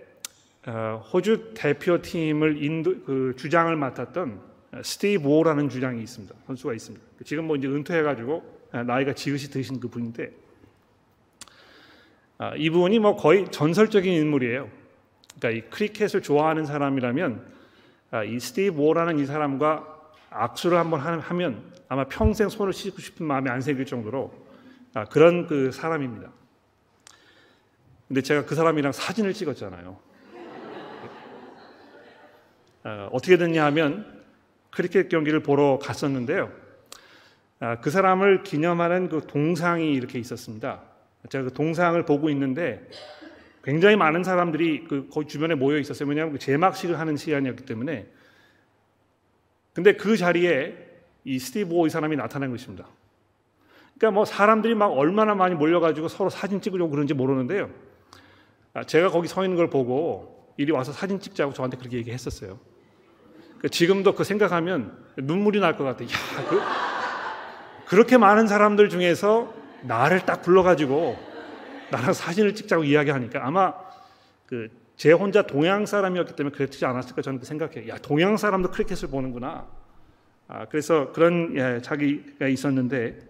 어, 0.66 1.02
호주 1.12 1.52
대표팀을 1.54 2.62
인도 2.62 3.02
그 3.04 3.34
주장을 3.36 3.74
맡았던 3.74 4.40
스티브 4.82 5.28
워라는 5.28 5.68
주장이 5.68 6.02
있습니다. 6.02 6.34
선수가 6.46 6.74
있습니다. 6.74 7.06
지금 7.24 7.46
뭐 7.46 7.56
이제 7.56 7.66
은퇴해가지고 7.66 8.60
나이가 8.86 9.14
지긋이 9.14 9.44
드신 9.50 9.80
그 9.80 9.88
분인데 9.88 10.32
아, 12.38 12.54
이 12.56 12.70
분이 12.70 12.98
뭐 13.00 13.16
거의 13.16 13.50
전설적인 13.50 14.10
인물이에요. 14.10 14.70
그러니까 15.38 15.50
이 15.50 15.70
크리켓을 15.70 16.22
좋아하는 16.22 16.64
사람이라면 16.64 17.46
아, 18.12 18.24
이 18.24 18.40
스티브 18.40 18.80
워라는 18.80 19.18
이 19.18 19.26
사람과 19.26 19.86
악수를 20.30 20.78
한번 20.78 21.00
하면 21.00 21.62
아마 21.88 22.04
평생 22.04 22.48
손을 22.48 22.72
씻고 22.72 23.02
싶은 23.02 23.26
마음이 23.26 23.50
안 23.50 23.60
생길 23.60 23.84
정도로 23.84 24.32
아, 24.94 25.04
그런 25.04 25.46
그 25.46 25.70
사람입니다. 25.70 26.32
근데 28.08 28.22
제가 28.22 28.44
그 28.44 28.54
사람이랑 28.54 28.92
사진을 28.92 29.32
찍었잖아요. 29.34 29.96
어, 32.82 33.08
어떻게 33.12 33.36
됐냐 33.36 33.64
하면 33.66 34.20
크리켓 34.70 35.08
경기를 35.08 35.42
보러 35.42 35.78
갔었는데요. 35.78 36.52
아, 37.60 37.80
그 37.80 37.90
사람을 37.90 38.42
기념하는 38.42 39.08
그 39.08 39.26
동상이 39.26 39.92
이렇게 39.92 40.18
있었습니다. 40.18 40.82
제가 41.28 41.44
그 41.44 41.52
동상을 41.52 42.02
보고 42.04 42.30
있는데 42.30 42.88
굉장히 43.62 43.96
많은 43.96 44.24
사람들이 44.24 44.84
그 44.84 45.08
거기 45.12 45.28
주변에 45.28 45.54
모여 45.54 45.78
있었어요. 45.78 46.08
왜냐하면 46.08 46.32
그 46.32 46.38
제막식을 46.38 46.98
하는 46.98 47.16
시간이었기 47.16 47.64
때문에. 47.64 48.08
근데 49.74 49.92
그 49.94 50.16
자리에 50.16 50.74
이 51.24 51.38
스티브 51.38 51.72
오이 51.74 51.90
사람이 51.90 52.16
나타난 52.16 52.50
것입니다. 52.50 52.88
그러니까 54.00 54.10
뭐 54.12 54.24
사람들이 54.24 54.74
막 54.74 54.86
얼마나 54.86 55.34
많이 55.34 55.54
몰려가지고 55.54 56.08
서로 56.08 56.30
사진 56.30 56.62
찍으려고 56.62 56.90
그런지 56.90 57.12
모르는데요. 57.12 57.68
아, 58.72 58.82
제가 58.82 59.10
거기 59.10 59.28
서 59.28 59.44
있는 59.44 59.58
걸 59.58 59.68
보고 59.68 60.54
이리 60.56 60.72
와서 60.72 60.90
사진 60.90 61.20
찍자고 61.20 61.52
저한테 61.52 61.76
그렇게 61.76 61.98
얘기했었어요. 61.98 62.58
그러니까 63.58 63.68
지금도 63.68 64.14
그 64.14 64.24
생각하면 64.24 64.96
눈물이 65.18 65.60
날 65.60 65.76
것 65.76 65.84
같아요. 65.84 66.08
야, 66.08 66.12
그, 66.48 66.60
그렇게 67.86 68.16
많은 68.16 68.46
사람들 68.46 68.88
중에서 68.88 69.52
나를 69.82 70.24
딱 70.24 70.40
불러가지고 70.40 71.18
나랑 71.90 72.14
사진을 72.14 72.54
찍자고 72.54 72.84
이야기하니까 72.84 73.46
아마 73.46 73.74
그 74.46 74.80
제 75.00 75.12
혼자 75.12 75.40
동양 75.40 75.86
사람이었기 75.86 76.36
때문에 76.36 76.54
그랬지 76.54 76.84
않았을까 76.84 77.22
저는 77.22 77.40
생각해요. 77.40 77.88
야 77.88 77.96
동양 77.96 78.36
사람도 78.36 78.70
크리켓을 78.70 79.08
보는구나. 79.08 79.66
아, 80.46 80.66
그래서 80.66 81.10
그런 81.12 81.56
예, 81.56 81.80
자기가 81.80 82.48
있었는데 82.48 83.29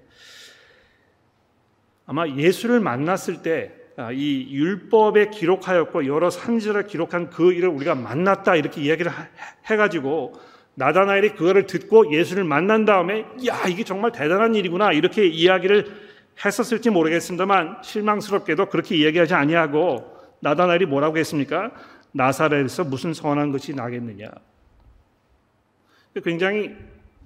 아마 2.10 2.26
예수를 2.26 2.80
만났을 2.80 3.40
때이 3.40 3.68
아, 3.96 4.12
율법에 4.12 5.30
기록하였고 5.30 6.06
여러 6.06 6.28
산지를 6.28 6.88
기록한 6.88 7.30
그 7.30 7.52
일을 7.52 7.68
우리가 7.68 7.94
만났다 7.94 8.56
이렇게 8.56 8.80
이야기를 8.80 9.12
해가지고 9.70 10.32
나다나엘이 10.74 11.34
그거를 11.34 11.66
듣고 11.66 12.12
예수를 12.12 12.42
만난 12.42 12.84
다음에 12.84 13.26
야 13.46 13.68
이게 13.68 13.84
정말 13.84 14.10
대단한 14.10 14.56
일이구나 14.56 14.90
이렇게 14.90 15.24
이야기를 15.24 15.86
했었을지 16.44 16.90
모르겠습니다만 16.90 17.78
실망스럽게도 17.84 18.70
그렇게 18.70 18.96
이야기하지 18.96 19.34
아니하고 19.34 20.12
나다나엘이 20.40 20.86
뭐라고 20.86 21.16
했습니까? 21.16 21.70
나사렛에서 22.10 22.82
무슨 22.82 23.14
선한 23.14 23.52
것이 23.52 23.72
나겠느냐. 23.72 24.32
굉장히 26.24 26.74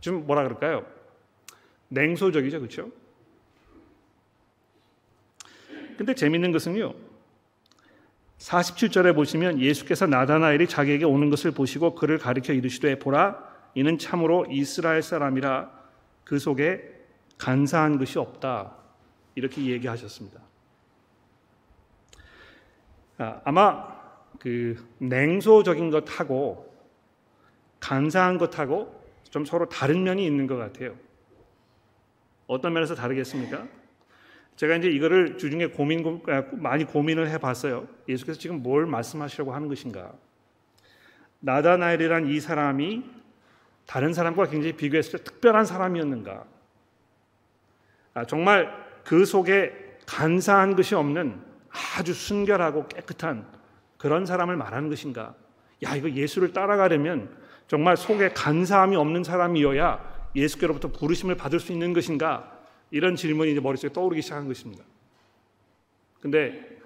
좀 0.01 0.27
뭐라 0.27 0.42
그럴까요? 0.42 0.85
냉소적이죠, 1.88 2.59
그렇죠? 2.59 2.90
근데 5.96 6.14
재밌는 6.14 6.52
것은요. 6.52 6.94
47절에 8.38 9.14
보시면 9.14 9.61
예수께서 9.61 10.07
나다나엘이 10.07 10.68
자기에게 10.68 11.04
오는 11.04 11.30
것을 11.30 11.52
보시고 11.52 11.94
그를 11.94 12.18
가리켜 12.18 12.52
이르시되 12.52 12.98
보라 12.98 13.38
이는 13.74 13.98
참으로 13.98 14.46
이스라엘 14.50 15.02
사람이라 15.02 15.70
그 16.24 16.38
속에 16.38 16.92
간사한 17.38 17.98
것이 17.98 18.18
없다. 18.18 18.76
이렇게 19.35 19.64
얘기하셨습니다. 19.66 20.40
아, 23.18 23.40
아마 23.44 23.94
그 24.38 24.76
냉소적인 24.98 25.90
것하고 25.90 26.72
간사한 27.80 28.38
것하고 28.38 29.02
좀 29.30 29.44
서로 29.44 29.68
다른 29.68 30.04
면이 30.04 30.24
있는 30.24 30.46
것 30.46 30.57
같아요. 30.57 30.94
어떤 32.46 32.72
면에서 32.72 32.94
다르겠습니까? 32.94 33.66
제가 34.56 34.76
이제 34.76 34.88
이거를 34.88 35.36
주중에 35.36 35.66
고민 35.66 36.22
아, 36.28 36.44
많이 36.52 36.84
고민을 36.84 37.28
해봤어요. 37.30 37.88
예수께서 38.08 38.38
지금 38.38 38.62
뭘 38.62 38.86
말씀하시려고 38.86 39.52
하는 39.52 39.68
것인가? 39.68 40.12
나다나엘이란 41.40 42.26
이 42.28 42.40
사람이 42.40 43.04
다른 43.86 44.12
사람과 44.12 44.46
굉장히 44.46 44.74
비교했을 44.74 45.18
때 45.18 45.24
특별한 45.24 45.66
사람이었는가? 45.66 46.44
아, 48.14 48.24
정말 48.24 48.72
그 49.04 49.26
속에 49.26 49.98
간사한 50.06 50.76
것이 50.76 50.94
없는 50.94 51.40
아주 51.98 52.14
순결하고 52.14 52.86
깨끗한 52.88 53.46
그런 53.98 54.24
사람을 54.24 54.56
말하는 54.56 54.88
것인가? 54.88 55.34
야, 55.82 55.96
이거 55.96 56.08
예수를 56.10 56.52
따라가려면 56.52 57.36
정말 57.66 57.96
속에 57.96 58.30
간사함이 58.30 58.96
없는 58.96 59.24
사람이어야 59.24 60.30
예수께로부터 60.36 60.88
부르심을 60.88 61.36
받을 61.36 61.58
수 61.58 61.72
있는 61.72 61.92
것인가? 61.92 62.53
이런 62.94 63.16
질문이 63.16 63.50
이제 63.50 63.61
머릿속에 63.61 63.92
떠오르기 63.92 64.22
시작한 64.22 64.46
것입니다. 64.46 64.85
근데 66.20 66.78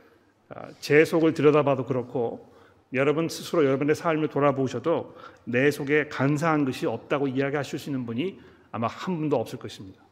아, 0.49 0.71
제 0.81 1.05
속을 1.05 1.35
들여다봐도 1.35 1.85
그렇고 1.85 2.51
여러분 2.95 3.29
스스로 3.29 3.63
여러분의 3.67 3.95
삶을 3.95 4.29
돌아보셔도 4.29 5.15
내 5.45 5.71
속에 5.71 6.09
간사한 6.09 6.65
것이 6.65 6.87
없다고 6.87 7.29
이야기하실 7.29 7.79
수 7.79 7.91
있는 7.91 8.07
분이 8.07 8.41
아마 8.73 8.87
한 8.87 9.19
분도 9.19 9.37
없을 9.37 9.59
것입니다. 9.59 10.03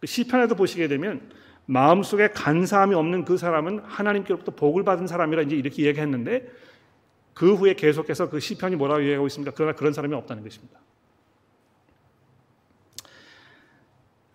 그 0.00 0.08
시편에도 0.08 0.56
보시게 0.56 0.88
되면 0.88 1.30
마음속에 1.66 2.30
간사함이 2.30 2.96
없는 2.96 3.24
그 3.24 3.36
사람은 3.36 3.78
하나님께로부터 3.78 4.56
복을 4.56 4.82
받은 4.82 5.06
사람이라 5.06 5.42
이제 5.42 5.54
이렇게 5.54 5.84
얘기했는데 5.84 6.50
그 7.32 7.54
후에 7.54 7.74
계속해서 7.74 8.28
그 8.28 8.40
시편이 8.40 8.74
뭐라고 8.74 9.02
얘기하고 9.02 9.28
있습니까? 9.28 9.52
그러나 9.54 9.76
그런 9.76 9.92
사람이 9.92 10.12
없다는 10.16 10.42
것입니다. 10.42 10.80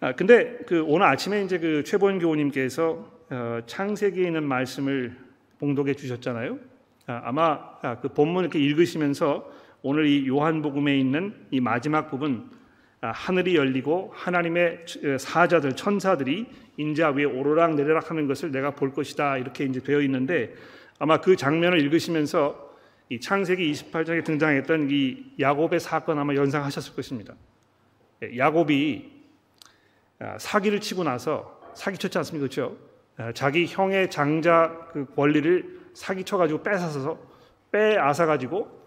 아, 0.01 0.13
근데 0.13 0.57
그 0.65 0.81
오늘 0.87 1.05
아침에 1.07 1.43
이제 1.43 1.59
그 1.59 1.83
최보현 1.83 2.19
교우님께서 2.19 3.19
어, 3.31 3.59
창세기에 3.65 4.27
있는 4.27 4.45
말씀을 4.45 5.13
봉독해 5.59 5.93
주셨잖아요. 5.93 6.57
아, 7.07 7.21
아마 7.25 7.59
아, 7.81 7.99
그 7.99 8.07
본문 8.07 8.45
이렇게 8.45 8.59
읽으시면서 8.59 9.51
오늘 9.81 10.07
이 10.07 10.25
요한복음에 10.25 10.97
있는 10.97 11.33
이 11.51 11.59
마지막 11.59 12.09
부분 12.09 12.49
아, 13.01 13.11
하늘이 13.11 13.57
열리고 13.57 14.13
하나님의 14.15 14.85
사자들 15.19 15.75
천사들이 15.75 16.45
인자 16.77 17.09
위에 17.09 17.25
오르락 17.25 17.75
내리락 17.75 18.09
하는 18.09 18.25
것을 18.25 18.51
내가 18.53 18.71
볼 18.71 18.93
것이다 18.93 19.37
이렇게 19.37 19.65
이제 19.65 19.81
되어 19.81 19.99
있는데 19.99 20.53
아마 20.97 21.19
그 21.19 21.35
장면을 21.35 21.77
읽으시면서 21.81 22.69
이 23.09 23.19
창세기 23.19 23.69
28장에 23.69 24.23
등장했던 24.23 24.87
이 24.91 25.33
야곱의 25.41 25.81
사건 25.81 26.19
아마 26.19 26.35
연상하셨을 26.35 26.95
것입니다. 26.95 27.35
예, 28.23 28.37
야곱이 28.37 29.11
아, 29.13 29.18
사기를 30.37 30.81
치고 30.81 31.03
나서 31.03 31.59
사기쳤지 31.73 32.17
않습니까? 32.19 32.47
그렇죠? 32.47 32.75
아, 33.17 33.31
자기 33.33 33.65
형의 33.67 34.09
장자 34.09 34.87
그 34.91 35.05
권리를 35.15 35.79
사기쳐 35.93 36.37
가지고 36.37 36.63
뺏어서 36.63 37.17
빼앗아 37.71 38.25
가지고 38.25 38.79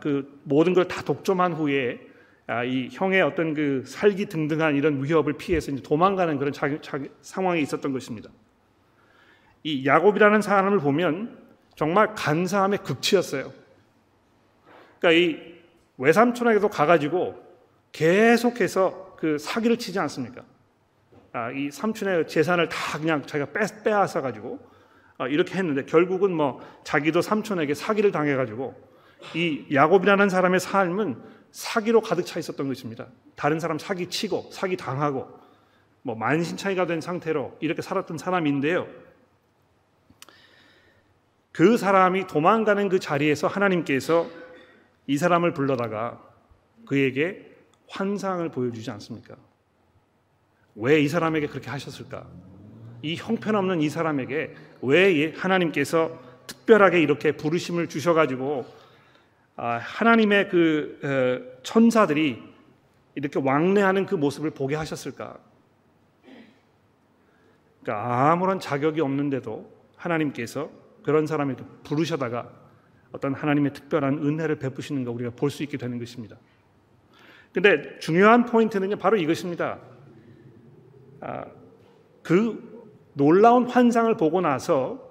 그 0.00 0.40
모든 0.44 0.74
걸 0.74 0.88
다 0.88 1.02
독점한 1.02 1.52
후에 1.52 2.00
아, 2.46 2.64
이 2.64 2.88
형의 2.90 3.22
어떤 3.22 3.54
그 3.54 3.84
살기 3.86 4.26
등등한 4.26 4.74
이런 4.74 5.02
위협을 5.02 5.34
피해서 5.34 5.70
이제 5.70 5.82
도망가는 5.82 6.38
그런 6.38 6.52
자기, 6.52 6.78
자기 6.82 7.08
상황이 7.20 7.62
있었던 7.62 7.92
것입니다. 7.92 8.30
이 9.62 9.86
야곱이라는 9.86 10.42
사람을 10.42 10.80
보면 10.80 11.38
정말 11.76 12.14
간사함의 12.14 12.80
극치였어요. 12.80 13.52
그러니까 14.98 15.20
이 15.20 15.54
외삼촌에게도 15.98 16.68
가가지고 16.68 17.40
계속해서 17.92 19.11
그 19.22 19.38
사기를 19.38 19.76
치지 19.76 20.00
않습니까? 20.00 20.42
아, 21.32 21.52
이 21.52 21.70
삼촌의 21.70 22.26
재산을 22.26 22.68
다 22.68 22.98
그냥 22.98 23.22
자기가 23.22 23.52
빼, 23.52 23.60
빼앗아 23.84 24.20
가지고 24.20 24.58
아, 25.16 25.28
이렇게 25.28 25.54
했는데 25.54 25.84
결국은 25.84 26.34
뭐 26.34 26.60
자기도 26.82 27.22
삼촌에게 27.22 27.74
사기를 27.74 28.10
당해 28.10 28.34
가지고 28.34 28.74
이 29.36 29.64
야곱이라는 29.72 30.28
사람의 30.28 30.58
삶은 30.58 31.22
사기로 31.52 32.00
가득 32.00 32.26
차 32.26 32.40
있었던 32.40 32.66
것입니다. 32.66 33.06
다른 33.36 33.60
사람 33.60 33.78
사기 33.78 34.08
치고 34.08 34.50
사기 34.50 34.76
당하고 34.76 35.28
뭐 36.02 36.16
만신창이가 36.16 36.86
된 36.86 37.00
상태로 37.00 37.58
이렇게 37.60 37.80
살았던 37.80 38.18
사람인데요. 38.18 38.88
그 41.52 41.76
사람이 41.76 42.26
도망가는 42.26 42.88
그 42.88 42.98
자리에서 42.98 43.46
하나님께서 43.46 44.26
이 45.06 45.16
사람을 45.16 45.54
불러다가 45.54 46.20
그에게 46.86 47.51
환상을 47.92 48.48
보여주지 48.48 48.90
않습니까? 48.90 49.36
왜 50.74 51.02
이 51.02 51.08
사람에게 51.08 51.46
그렇게 51.48 51.68
하셨을까? 51.70 52.26
이 53.02 53.16
형편없는 53.16 53.82
이 53.82 53.88
사람에게 53.90 54.54
왜 54.82 55.32
하나님께서 55.32 56.18
특별하게 56.46 57.00
이렇게 57.02 57.32
부르심을 57.32 57.88
주셔가지고 57.88 58.64
아, 59.56 59.76
하나님의 59.78 60.48
그 60.48 60.98
어, 61.04 61.62
천사들이 61.62 62.42
이렇게 63.14 63.38
왕래하는 63.38 64.06
그 64.06 64.14
모습을 64.14 64.50
보게 64.50 64.74
하셨을까? 64.76 65.38
그러니까 67.82 68.30
아무런 68.32 68.58
자격이 68.58 69.00
없는데도 69.00 69.70
하나님께서 69.96 70.70
그런 71.02 71.26
사람을 71.26 71.56
부르셔다가 71.84 72.50
어떤 73.10 73.34
하나님의 73.34 73.74
특별한 73.74 74.18
은혜를 74.18 74.56
베푸시는 74.56 75.04
거 75.04 75.10
우리가 75.10 75.30
볼 75.30 75.50
수 75.50 75.62
있게 75.62 75.76
되는 75.76 75.98
것입니다. 75.98 76.36
근데 77.52 77.98
중요한 77.98 78.46
포인트는 78.46 78.96
바로 78.98 79.16
이것입니다. 79.16 79.78
아, 81.20 81.44
그 82.22 82.88
놀라운 83.14 83.66
환상을 83.66 84.16
보고 84.16 84.40
나서 84.40 85.10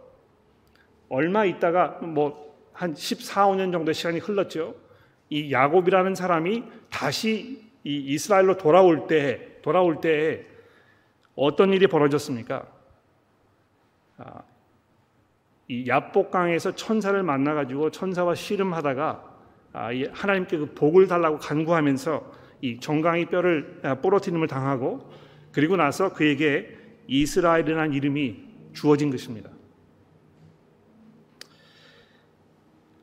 얼마 1.10 1.46
있다가 1.46 2.00
뭐 2.02 2.52
한 2.82 2.96
14, 2.96 3.48
5년 3.48 3.72
정도 3.72 3.94
시간이 3.94 4.18
흘렀죠. 4.18 4.74
이 5.30 5.52
야곱이라는 5.52 6.16
사람이 6.16 6.64
다시 6.90 7.64
이 7.84 7.96
이스라엘로 8.14 8.58
돌아올 8.58 9.06
때 9.06 9.60
돌아올 9.62 10.02
때 10.02 10.46
어떤 11.36 11.74
일이 11.74 11.86
벌어졌습니까? 11.86 12.66
이 15.68 15.88
야복강에서 15.88 16.76
천사를 16.76 17.22
만나 17.22 17.54
가지고 17.54 17.92
천사와 17.92 18.34
씨름하다가 18.34 19.31
하나님께 19.74 20.58
그 20.58 20.74
복을 20.74 21.08
달라고 21.08 21.38
간구하면서 21.38 22.32
이 22.62 22.80
정강이 22.80 23.26
뼈를 23.28 23.82
부러뜨림을 24.02 24.48
당하고 24.48 25.10
그리고 25.52 25.76
나서 25.76 26.14
그에게 26.14 26.78
이스라엘이라는 27.08 27.94
이름이 27.94 28.52
주어진 28.74 29.12
것입니다. 29.12 29.50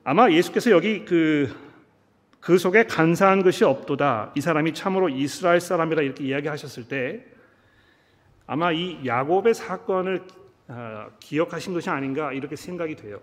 아마 0.05 0.31
예수께서 0.31 0.71
여기 0.71 1.05
그, 1.05 1.55
그 2.41 2.57
속에 2.57 2.85
간사한 2.87 3.43
것이 3.43 3.65
없도다. 3.65 4.33
이 4.35 4.41
사람이 4.41 4.73
참으로 4.73 5.11
이스라엘 5.11 5.61
사람이라 5.61 6.03
이렇게 6.03 6.25
이야기하셨을 6.25 6.89
때 6.89 7.27
아마 8.47 8.73
이 8.73 9.05
야곱의 9.05 9.53
사건을 9.53 10.23
어, 10.69 11.11
기억하신 11.21 11.75
것이 11.75 11.91
아닌가 11.91 12.33
이렇게 12.33 12.57
생각이 12.57 12.97
돼요. 12.97 13.21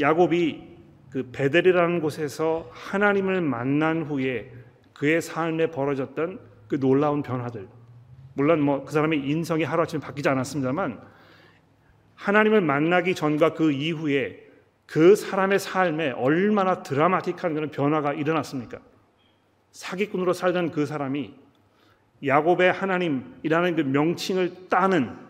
야곱이 0.00 0.71
그 1.12 1.28
베델이라는 1.30 2.00
곳에서 2.00 2.70
하나님을 2.72 3.42
만난 3.42 4.02
후에 4.02 4.50
그의 4.94 5.20
삶에 5.20 5.66
벌어졌던 5.66 6.40
그 6.68 6.80
놀라운 6.80 7.22
변화들. 7.22 7.68
물론 8.34 8.62
뭐 8.62 8.84
그 8.84 8.92
사람의 8.92 9.28
인성이 9.28 9.62
하루아침에 9.62 10.00
바뀌지 10.00 10.28
않았습니다만 10.30 11.00
하나님을 12.14 12.62
만나기 12.62 13.14
전과 13.14 13.52
그 13.52 13.72
이후에 13.72 14.42
그 14.86 15.14
사람의 15.14 15.58
삶에 15.58 16.12
얼마나 16.12 16.82
드라마틱한 16.82 17.54
그런 17.54 17.70
변화가 17.70 18.14
일어났습니까? 18.14 18.78
사기꾼으로 19.72 20.32
살던 20.32 20.70
그 20.70 20.86
사람이 20.86 21.34
야곱의 22.24 22.72
하나님이라는 22.72 23.76
그 23.76 23.80
명칭을 23.82 24.68
따는 24.68 25.08
아, 25.08 25.21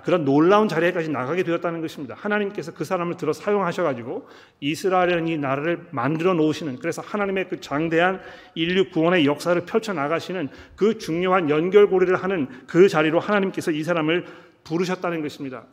그런 0.00 0.24
놀라운 0.24 0.68
자리에까지 0.68 1.10
나가게 1.10 1.44
되었다는 1.44 1.80
것입니다. 1.80 2.14
하나님께서 2.18 2.72
그 2.72 2.84
사람을 2.84 3.16
들어 3.16 3.32
사용하셔가지고 3.32 4.28
이스라엘이라는 4.60 5.28
이 5.28 5.38
나라를 5.38 5.86
만들어 5.90 6.34
놓으시는 6.34 6.78
그래서 6.78 7.02
하나님의 7.02 7.48
그 7.48 7.60
장대한 7.60 8.20
인류 8.54 8.90
구원의 8.90 9.26
역사를 9.26 9.60
펼쳐 9.64 9.92
나가시는 9.92 10.48
그 10.74 10.98
중요한 10.98 11.48
연결고리를 11.48 12.14
하는 12.16 12.48
그 12.66 12.88
자리로 12.88 13.20
하나님께서 13.20 13.70
이 13.70 13.84
사람을 13.84 14.26
부르셨다는 14.64 15.22
것입니다. 15.22 15.64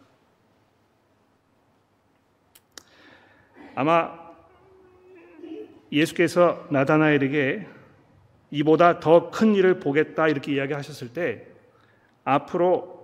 아마 3.74 4.12
예수께서 5.92 6.68
나다나엘에게 6.70 7.68
이보다 8.52 9.00
더 9.00 9.32
큰 9.32 9.56
일을 9.56 9.80
보겠다 9.80 10.28
이렇게 10.28 10.54
이야기하셨을 10.54 11.14
때 11.14 11.48
앞으로 12.24 13.01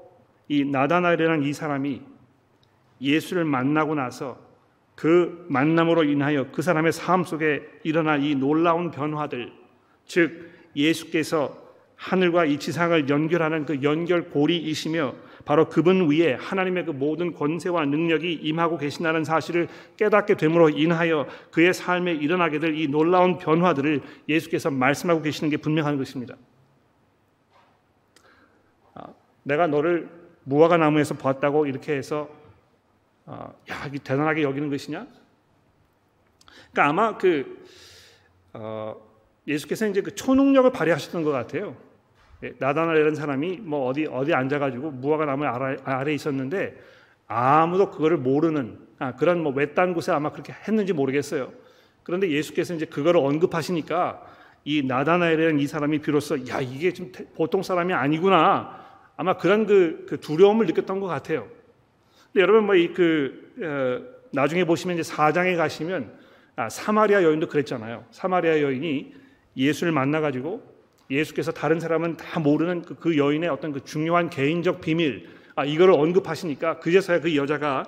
이 0.47 0.63
나다나엘이라는 0.65 1.43
이 1.43 1.53
사람이 1.53 2.01
예수를 3.01 3.45
만나고 3.45 3.95
나서 3.95 4.37
그 4.95 5.45
만남으로 5.49 6.03
인하여 6.03 6.47
그 6.51 6.61
사람의 6.61 6.91
삶 6.91 7.23
속에 7.23 7.61
일어난 7.83 8.23
이 8.23 8.33
놀라운 8.33 8.89
변화들, 8.89 9.51
즉 10.05 10.49
예수께서 10.75 11.67
하늘과 11.95 12.45
이 12.45 12.57
지상을 12.57 13.09
연결하는 13.09 13.65
그 13.65 13.81
연결고리이시며 13.81 15.13
바로 15.45 15.69
그분 15.69 16.09
위에 16.09 16.33
하나님의 16.33 16.85
그 16.85 16.91
모든 16.91 17.33
권세와 17.33 17.85
능력이 17.85 18.33
임하고 18.33 18.77
계신다는 18.77 19.23
사실을 19.23 19.67
깨닫게 19.95 20.35
됨으로 20.35 20.69
인하여 20.69 21.25
그의 21.51 21.73
삶에 21.73 22.13
일어나게 22.13 22.59
될 22.59 22.75
이 22.75 22.87
놀라운 22.87 23.37
변화들을 23.37 24.01
예수께서 24.27 24.69
말씀하고 24.69 25.21
계시는 25.21 25.49
게 25.49 25.57
분명한 25.57 25.97
것입니다. 25.97 26.35
아, 28.93 29.05
내가 29.43 29.67
너를 29.67 30.09
무화과 30.47 30.77
나무에서 30.77 31.15
보았다고 31.15 31.65
이렇게 31.65 31.93
해서 31.93 32.29
어, 33.25 33.53
야, 33.69 33.89
대단하게 33.91 34.43
여기는 34.43 34.69
것이냐? 34.69 35.05
그러니까 36.71 36.89
아마 36.89 37.17
그 37.17 37.65
어, 38.53 38.95
예수께서 39.45 39.87
이제 39.87 40.01
그 40.01 40.15
초능력을 40.15 40.71
발휘하셨던 40.71 41.23
것 41.23 41.31
같아요. 41.31 41.75
예, 42.43 42.53
나다나라는 42.59 43.15
사람이 43.15 43.57
뭐 43.57 43.87
어디 43.87 44.05
어디 44.05 44.33
앉아가지고 44.33 44.91
무화과 44.91 45.25
나무 45.25 45.43
아래 45.43 46.13
있었는데 46.13 46.77
아무도 47.27 47.91
그거를 47.91 48.15
모르는 48.15 48.79
아, 48.99 49.15
그런 49.15 49.43
뭐 49.43 49.51
외딴 49.51 49.93
곳에 49.93 50.13
아마 50.13 50.31
그렇게 50.31 50.53
했는지 50.53 50.93
모르겠어요. 50.93 51.51
그런데 52.03 52.31
예수께서 52.31 52.73
이제 52.73 52.85
그거를 52.85 53.19
언급하시니까 53.19 54.23
이 54.63 54.81
나다나엘이라는 54.83 55.59
이 55.59 55.67
사람이 55.67 55.99
비로소 55.99 56.47
야 56.47 56.61
이게 56.61 56.93
좀 56.93 57.11
보통 57.35 57.63
사람이 57.63 57.93
아니구나 57.93 58.86
아마 59.17 59.35
그런 59.35 59.65
그, 59.65 60.05
그 60.07 60.19
두려움을 60.19 60.67
느꼈던 60.67 60.99
것 60.99 61.07
같아요. 61.07 61.47
근데 62.31 62.41
여러분 62.41 62.65
뭐이그 62.67 63.53
어, 63.63 64.17
나중에 64.31 64.63
보시면 64.63 64.97
이제 64.97 65.03
사장에 65.03 65.55
가시면 65.55 66.17
아, 66.55 66.69
사마리아 66.69 67.23
여인도 67.23 67.47
그랬잖아요. 67.47 68.05
사마리아 68.11 68.61
여인이 68.61 69.13
예수를 69.57 69.91
만나 69.91 70.21
가지고 70.21 70.61
예수께서 71.09 71.51
다른 71.51 71.79
사람은 71.79 72.17
다 72.17 72.39
모르는 72.39 72.83
그, 72.83 72.95
그 72.95 73.17
여인의 73.17 73.49
어떤 73.49 73.71
그 73.71 73.83
중요한 73.83 74.29
개인적 74.29 74.81
비밀 74.81 75.27
아, 75.55 75.65
이거를 75.65 75.95
언급하시니까 75.95 76.79
그제서야 76.79 77.19
그 77.21 77.35
여자가 77.35 77.83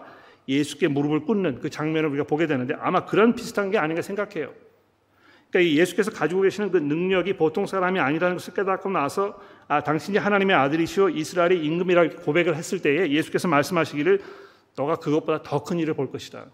예수께 0.47 0.87
무릎을 0.87 1.21
꿇는 1.21 1.59
그 1.59 1.69
장면을 1.69 2.09
우리가 2.09 2.23
보게 2.23 2.47
되는데 2.47 2.73
아마 2.79 3.05
그런 3.05 3.35
비슷한 3.35 3.69
게 3.69 3.77
아닌가 3.77 4.01
생각해요. 4.01 4.51
그러니까 5.49 5.73
예수께서 5.81 6.11
가지고 6.11 6.41
계시는 6.41 6.71
그 6.71 6.77
능력이 6.77 7.33
보통 7.33 7.65
사람이 7.65 7.99
아니라는 7.99 8.35
것을 8.37 8.53
깨닫고 8.53 8.89
나서 8.89 9.39
아, 9.67 9.81
당신이 9.83 10.17
하나님의 10.17 10.55
아들이시오 10.55 11.09
이스라엘의 11.09 11.63
임금이라고 11.65 12.21
고백을 12.21 12.55
했을 12.55 12.81
때에 12.81 13.09
예수께서 13.09 13.47
말씀하시기를 13.47 14.21
너가 14.75 14.97
그것보다 14.97 15.43
더 15.43 15.63
큰 15.63 15.79
일을 15.79 15.93
볼 15.95 16.11
것이다. 16.11 16.45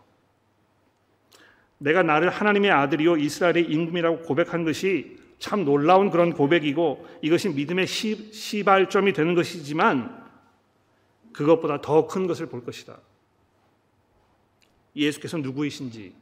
내가 1.77 2.03
나를 2.03 2.29
하나님의 2.29 2.71
아들이요 2.71 3.17
이스라엘의 3.17 3.65
임금이라고 3.69 4.19
고백한 4.23 4.63
것이 4.63 5.17
참 5.39 5.65
놀라운 5.65 6.09
그런 6.09 6.33
고백이고 6.33 7.05
이것이 7.21 7.49
믿음의 7.49 7.87
시, 7.87 8.31
시발점이 8.31 9.11
되는 9.11 9.35
것이지만 9.35 10.23
그것보다 11.33 11.81
더 11.81 12.07
큰 12.07 12.27
것을 12.27 12.45
볼 12.45 12.63
것이다. 12.63 12.97
예수께서 14.95 15.37
누구이신지 15.37 16.13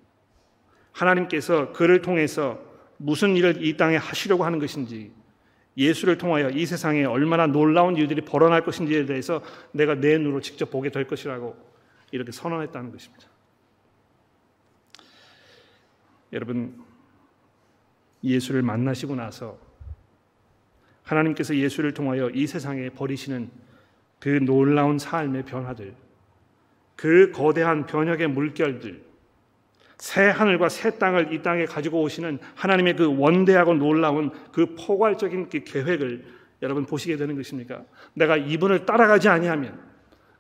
하나님께서 0.93 1.73
그를 1.73 2.01
통해서 2.01 2.59
무슨 2.97 3.35
일을 3.35 3.65
이 3.65 3.75
땅에 3.75 3.97
하시려고 3.97 4.45
하는 4.45 4.59
것인지 4.59 5.11
예수를 5.75 6.17
통하여 6.17 6.49
이 6.49 6.65
세상에 6.65 7.03
얼마나 7.03 7.47
놀라운 7.47 7.97
일들이 7.97 8.21
벌어날 8.21 8.63
것인지에 8.63 9.05
대해서 9.05 9.41
내가 9.71 9.95
내 9.95 10.17
눈으로 10.17 10.39
직접 10.39 10.69
보게 10.69 10.89
될 10.89 11.07
것이라고 11.07 11.55
이렇게 12.11 12.31
선언했다는 12.31 12.91
것입니다. 12.91 13.27
여러분 16.31 16.81
예수를 18.23 18.61
만나시고 18.61 19.15
나서 19.15 19.57
하나님께서 21.03 21.55
예수를 21.55 21.93
통하여 21.93 22.29
이 22.29 22.47
세상에 22.47 22.89
버리시는 22.89 23.49
그 24.19 24.29
놀라운 24.29 24.97
삶의 24.97 25.43
변화들, 25.43 25.93
그 26.95 27.31
거대한 27.31 27.85
변혁의 27.85 28.29
물결들, 28.29 29.03
새 29.97 30.29
하늘과 30.29 30.69
새 30.69 30.97
땅을 30.97 31.33
이 31.33 31.41
땅에 31.41 31.65
가지고 31.65 32.01
오시는 32.01 32.39
하나님의 32.55 32.95
그 32.95 33.17
원대하고 33.17 33.75
놀라운 33.75 34.31
그 34.51 34.75
포괄적인 34.75 35.49
그 35.49 35.63
계획을 35.63 36.25
여러분 36.61 36.85
보시게 36.85 37.17
되는 37.17 37.35
것입니까? 37.35 37.83
내가 38.13 38.37
이분을 38.37 38.85
따라가지 38.85 39.29
아니하면 39.29 39.79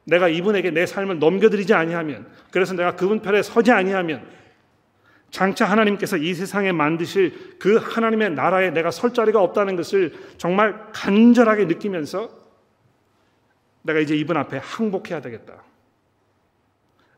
내가 0.05 0.27
이분에게 0.27 0.71
내 0.71 0.85
삶을 0.85 1.19
넘겨드리지 1.19 1.73
아니하면 1.73 2.27
그래서 2.51 2.73
내가 2.73 2.95
그분 2.95 3.21
편에 3.21 3.41
서지 3.41 3.71
아니하면 3.71 4.25
장차 5.29 5.65
하나님께서 5.65 6.17
이 6.17 6.33
세상에 6.33 6.71
만드실 6.71 7.57
그 7.57 7.77
하나님의 7.77 8.31
나라에 8.31 8.69
내가 8.69 8.91
설 8.91 9.13
자리가 9.13 9.41
없다는 9.41 9.75
것을 9.75 10.13
정말 10.37 10.91
간절하게 10.93 11.65
느끼면서 11.65 12.29
내가 13.81 13.99
이제 13.99 14.15
이분 14.15 14.37
앞에 14.37 14.57
항복해야 14.57 15.21
되겠다. 15.21 15.63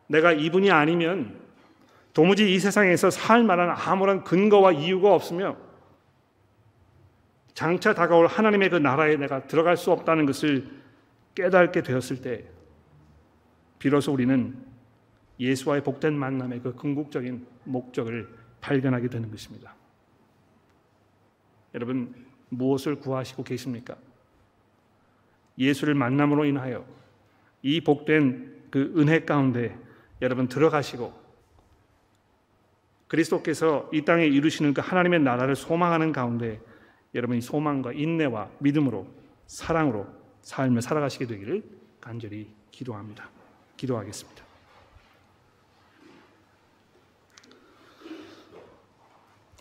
내가 0.08 0.32
이분이 0.32 0.72
아니면 0.72 1.45
도무지 2.16 2.53
이 2.53 2.59
세상에서 2.59 3.09
살 3.09 3.43
만한 3.43 3.70
아무런 3.70 4.24
근거와 4.24 4.72
이유가 4.72 5.13
없으며 5.13 5.57
장차 7.53 7.93
다가올 7.93 8.28
하나님의 8.28 8.70
그 8.70 8.78
나라에 8.78 9.18
내가 9.18 9.45
들어갈 9.47 9.76
수 9.76 9.91
없다는 9.91 10.26
것을 10.26 10.66
깨닫게 11.36 11.84
되었을 11.84 12.22
때 12.22 12.45
비로소 13.80 14.13
우리는 14.13 14.55
예수와의 15.41 15.84
복된 15.84 16.18
만남의 16.18 16.61
그 16.61 16.74
궁극적인 16.74 17.45
목적을 17.66 18.30
발견하게 18.61 19.09
되는 19.09 19.30
것입니다. 19.30 19.76
여러분 21.74 22.16
무엇을 22.47 22.95
구하시고 22.95 23.43
계십니까? 23.43 23.97
예수를 25.57 25.95
만남으로 25.95 26.45
인하여 26.45 26.86
이 27.61 27.82
복된 27.82 28.68
그 28.72 28.93
은혜 28.95 29.26
가운데 29.26 29.78
여러분 30.22 30.47
들어가시고 30.47 31.24
그리스도께서 33.08 33.89
이 33.93 34.03
땅에 34.03 34.26
이루시는 34.26 34.74
그 34.74 34.82
하나님의 34.82 35.22
나라를 35.22 35.56
소망하는 35.56 36.12
가운데 36.12 36.60
여러분이 37.14 37.41
소망과 37.41 37.93
인내와 37.93 38.49
믿음으로 38.60 39.08
사랑으로 39.47 40.08
삶을 40.41 40.82
살아가시게 40.82 41.28
되기를 41.28 41.64
간절히 42.01 42.49
기도합니다. 42.72 43.30
기도하겠습니다. 43.78 44.43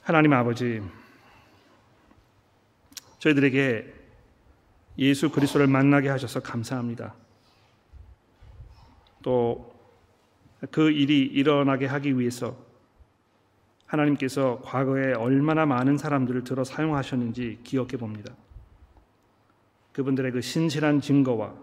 하나님 0.03 0.33
아버지, 0.35 0.83
저희들에게 3.19 3.95
예수 4.99 5.31
그리스도를 5.31 5.67
만나게 5.67 6.09
하셔서 6.09 6.41
감사합니다. 6.41 7.15
또 9.23 9.75
그 10.71 10.91
일이 10.91 11.23
일어나게 11.23 11.87
하기 11.87 12.19
위해서 12.19 12.57
하나님께서 13.87 14.61
과거에 14.65 15.13
얼마나 15.13 15.67
많은 15.67 15.99
사람들을 15.99 16.45
들어 16.45 16.65
사용하셨는지 16.65 17.61
기억해 17.65 17.97
봅니다. 17.97 18.35
그분들의 19.93 20.33
그 20.33 20.41
신실한 20.41 21.01
증거와 21.01 21.55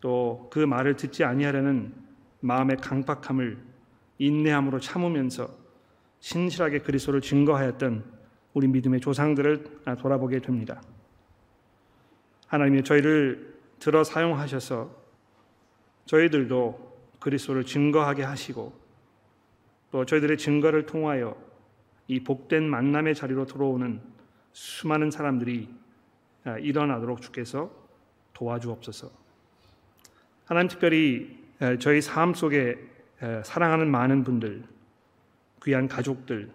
또 0.00 0.48
그 0.50 0.60
말을 0.60 0.96
듣지 0.96 1.24
아니하려는 1.24 1.92
마음의 2.40 2.76
강박함을 2.76 3.58
인내함으로 4.18 4.78
참으면서 4.78 5.48
신실하게 6.20 6.80
그리스도를 6.80 7.20
증거하였던 7.20 8.04
우리 8.52 8.68
믿음의 8.68 9.00
조상들을 9.00 9.82
돌아보게 9.98 10.40
됩니다. 10.40 10.80
하나님이 12.46 12.84
저희를 12.84 13.54
들어 13.80 14.04
사용하셔서 14.04 14.94
저희들도 16.06 16.94
그리스도를 17.18 17.64
증거하게 17.64 18.22
하시고 18.22 18.83
또 19.94 20.04
저희들의 20.04 20.38
증거를 20.38 20.86
통하여 20.86 21.40
이 22.08 22.18
복된 22.18 22.68
만남의 22.68 23.14
자리로 23.14 23.46
들어오는 23.46 24.00
수많은 24.52 25.12
사람들이 25.12 25.68
일어나도록 26.62 27.22
주께서 27.22 27.70
도와주옵소서. 28.32 29.08
하나님 30.46 30.68
특별히 30.68 31.38
저희 31.78 32.00
삶 32.00 32.34
속에 32.34 32.76
사랑하는 33.44 33.88
많은 33.88 34.24
분들, 34.24 34.64
귀한 35.62 35.86
가족들, 35.86 36.50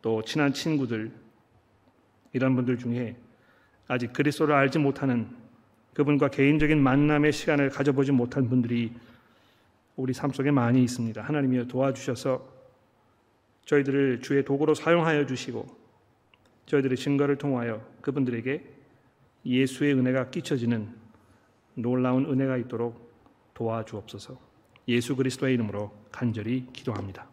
또 0.00 0.22
친한 0.22 0.52
친구들 0.52 1.10
이런 2.32 2.54
분들 2.54 2.78
중에 2.78 3.16
아직 3.88 4.12
그리스도를 4.12 4.54
알지 4.54 4.78
못하는 4.78 5.26
그분과 5.94 6.28
개인적인 6.28 6.80
만남의 6.80 7.32
시간을 7.32 7.70
가져보지 7.70 8.12
못한 8.12 8.48
분들이 8.48 8.92
우리 10.00 10.14
삶 10.14 10.32
속에 10.32 10.50
많이 10.50 10.82
있습니다. 10.82 11.20
하나님이여 11.20 11.66
도와주셔서 11.66 12.60
저희들을 13.66 14.22
주의 14.22 14.42
도구로 14.44 14.74
사용하여 14.74 15.26
주시고 15.26 15.66
저희들의 16.66 16.96
증거를 16.96 17.36
통하여 17.36 17.86
그분들에게 18.00 18.64
예수의 19.44 19.94
은혜가 19.94 20.30
끼쳐지는 20.30 20.88
놀라운 21.74 22.24
은혜가 22.24 22.56
있도록 22.58 23.10
도와주옵소서. 23.54 24.38
예수 24.88 25.16
그리스도의 25.16 25.54
이름으로 25.54 25.92
간절히 26.10 26.66
기도합니다. 26.72 27.29